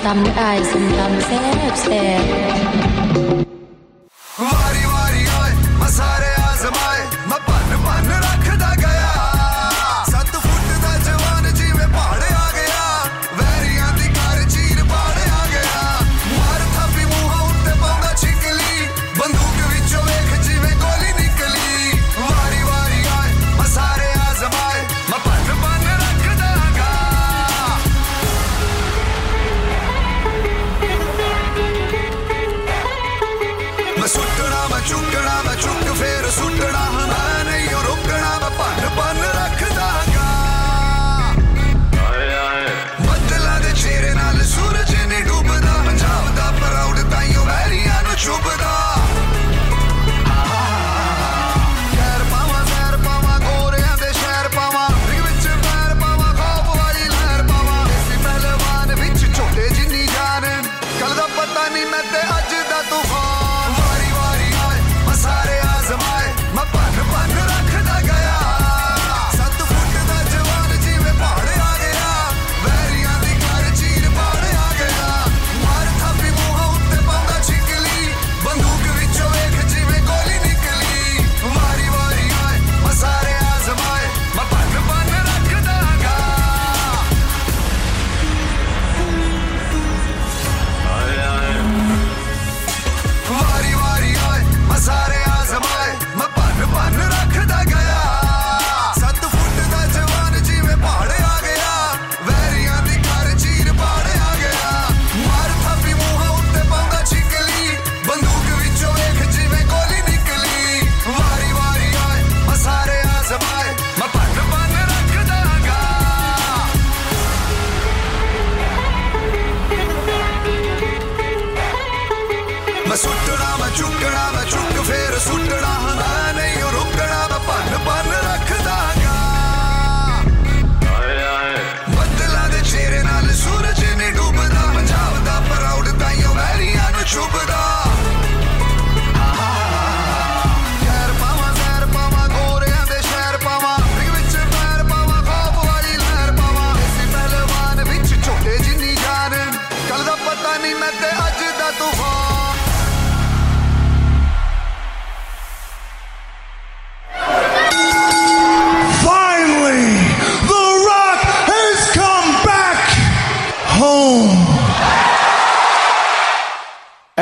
[0.06, 2.75] ตำได้ส้มตำแซ่บแซ่บ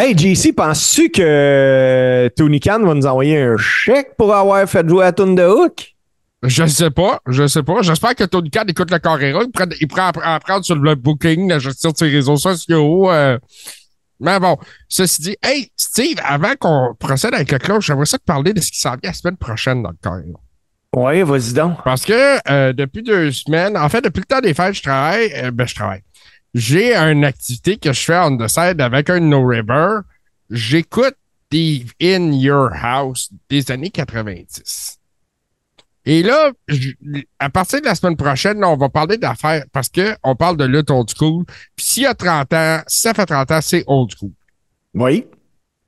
[0.05, 5.07] Hey, JC, penses-tu que Tony Khan va nous envoyer un chèque pour avoir fait jouer
[5.07, 5.95] à Tune de Hook?
[6.43, 7.81] Je sais pas, je sais pas.
[7.81, 9.43] J'espère que Tony Khan écoute le Carrera.
[9.45, 13.11] Il prend, il prend à apprendre sur le booking, la gestion de ses réseaux sociaux.
[13.11, 13.39] euh.
[14.21, 14.59] Mais bon,
[14.91, 18.61] ceci dit, hey, Steve, avant qu'on procède avec le cloche, j'aimerais ça te parler de
[18.61, 20.39] ce qui s'en vient la semaine prochaine dans le Carrera.
[20.95, 21.79] Ouais, vas-y donc.
[21.83, 25.33] Parce que euh, depuis deux semaines, en fait, depuis le temps des fêtes, je travaille.
[25.35, 26.03] euh, ben, je travaille.
[26.55, 30.01] J'ai une activité que je fais on the side avec un No River.
[30.51, 31.15] J'écoute
[31.51, 34.99] des In Your House des années 90.
[36.07, 36.91] Et là, je-
[37.39, 40.57] à partir de la semaine prochaine, là, on va parler d'affaires parce que on parle
[40.57, 41.45] de lutte old school.
[41.75, 44.33] Puis s'il y a 30 ans, ça fait 30 ans, c'est old school.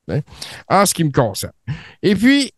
[0.09, 0.23] Oui.
[0.69, 1.53] en ce qui me concerne.
[2.03, 2.53] Et puis,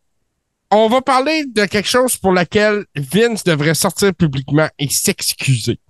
[0.71, 5.81] on va parler de quelque chose pour laquelle Vince devrait sortir publiquement et s'excuser.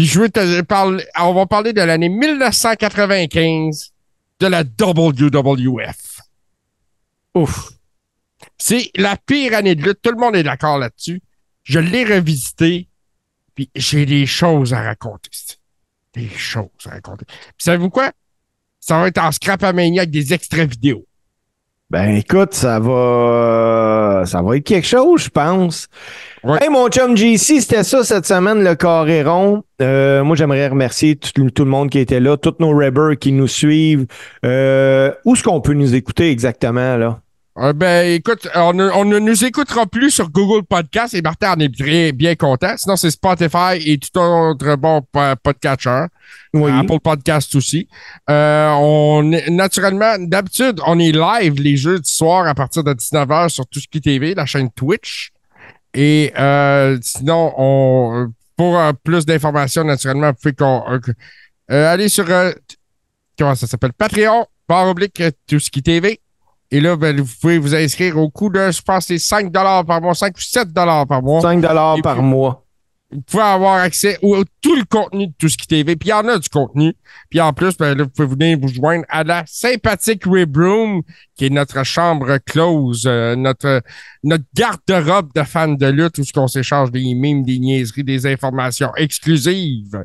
[0.00, 3.92] Puis je veux te parler, on va parler de l'année 1995
[4.38, 6.20] de la WWF.
[7.34, 7.68] Ouf.
[8.56, 10.00] C'est la pire année de lutte.
[10.00, 11.20] Tout le monde est d'accord là-dessus.
[11.64, 12.88] Je l'ai revisité,
[13.54, 15.28] puis j'ai des choses à raconter.
[16.14, 17.26] Des choses à raconter.
[17.26, 18.10] Puis savez-vous quoi?
[18.80, 21.06] Ça va être en scrapamania avec des extraits vidéo.
[21.90, 25.88] Ben écoute, ça va ça va être quelque chose, je pense.
[26.44, 26.62] Ouais.
[26.62, 29.64] Hey mon chum JC, c'était ça cette semaine, le carré rond.
[29.82, 33.32] Euh, moi, j'aimerais remercier tout, tout le monde qui était là, tous nos Rebbers qui
[33.32, 34.06] nous suivent.
[34.44, 37.18] Euh, où est-ce qu'on peut nous écouter exactement, là?
[37.60, 41.52] Euh, ben, écoute, on ne, on ne nous écoutera plus sur Google Podcast et Martin
[41.52, 42.74] en est très bien content.
[42.78, 46.06] Sinon, c'est Spotify et tout autre bon po- podcatcher.
[46.54, 46.70] Oui.
[46.72, 47.86] Apple Podcast aussi.
[48.30, 53.50] Euh, on est, naturellement, d'habitude, on est live les jeudis soirs à partir de 19h
[53.50, 55.30] sur Tout qui TV, la chaîne Twitch.
[55.92, 60.98] Et euh, sinon, on, pour euh, plus d'informations, naturellement, vous pouvez qu'on, euh,
[61.72, 62.52] euh, aller sur euh,
[63.38, 63.92] comment ça s'appelle?
[63.92, 66.20] Patreon, barre oblique, euh, Tout TV.
[66.72, 70.00] Et là, ben, vous pouvez vous inscrire au coût de, je pense, c'est 5 par
[70.00, 71.40] mois, 5 ou 7 par mois.
[71.40, 72.64] 5 dollars Et par puis- mois.
[73.12, 75.96] Vous pouvez avoir accès au, à tout le contenu de tout ce qui TV.
[75.96, 76.94] Puis il y en a du contenu.
[77.28, 81.02] Puis en plus, ben, là, vous pouvez venir vous joindre à la sympathique Rib Room,
[81.36, 83.82] qui est notre chambre close, euh, notre,
[84.22, 88.92] notre garde-robe de fans de lutte où on s'échange des mimes, des niaiseries, des informations
[88.96, 90.04] exclusives.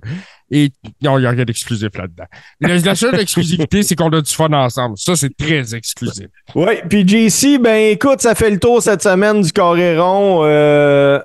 [0.51, 0.71] Et
[1.01, 2.25] non, il n'y a rien d'exclusif là-dedans.
[2.61, 4.95] La, la seule exclusivité, c'est qu'on a du fun ensemble.
[4.97, 6.27] Ça, c'est très exclusif.
[6.53, 10.41] Oui, puis JC, ben écoute, ça fait le tour cette semaine du carré rond.
[10.43, 11.19] Euh,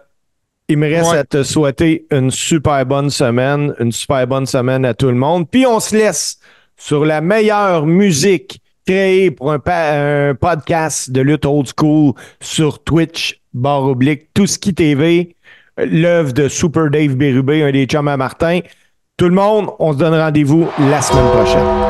[0.69, 1.19] il me reste Ouais.
[1.19, 5.49] à te souhaiter une super bonne semaine, une super bonne semaine à tout le monde.
[5.51, 6.39] Puis on se laisse
[6.79, 13.85] sur la meilleure musique créée pour un podcast de lutte old school sur Twitch, barre
[13.85, 15.37] oblique, tout ce qui TV,
[15.77, 18.61] l'œuvre de Super Dave Bérubé, un des chums à Martin.
[19.21, 21.90] Tout le monde, on se donne rendez-vous la semaine prochaine.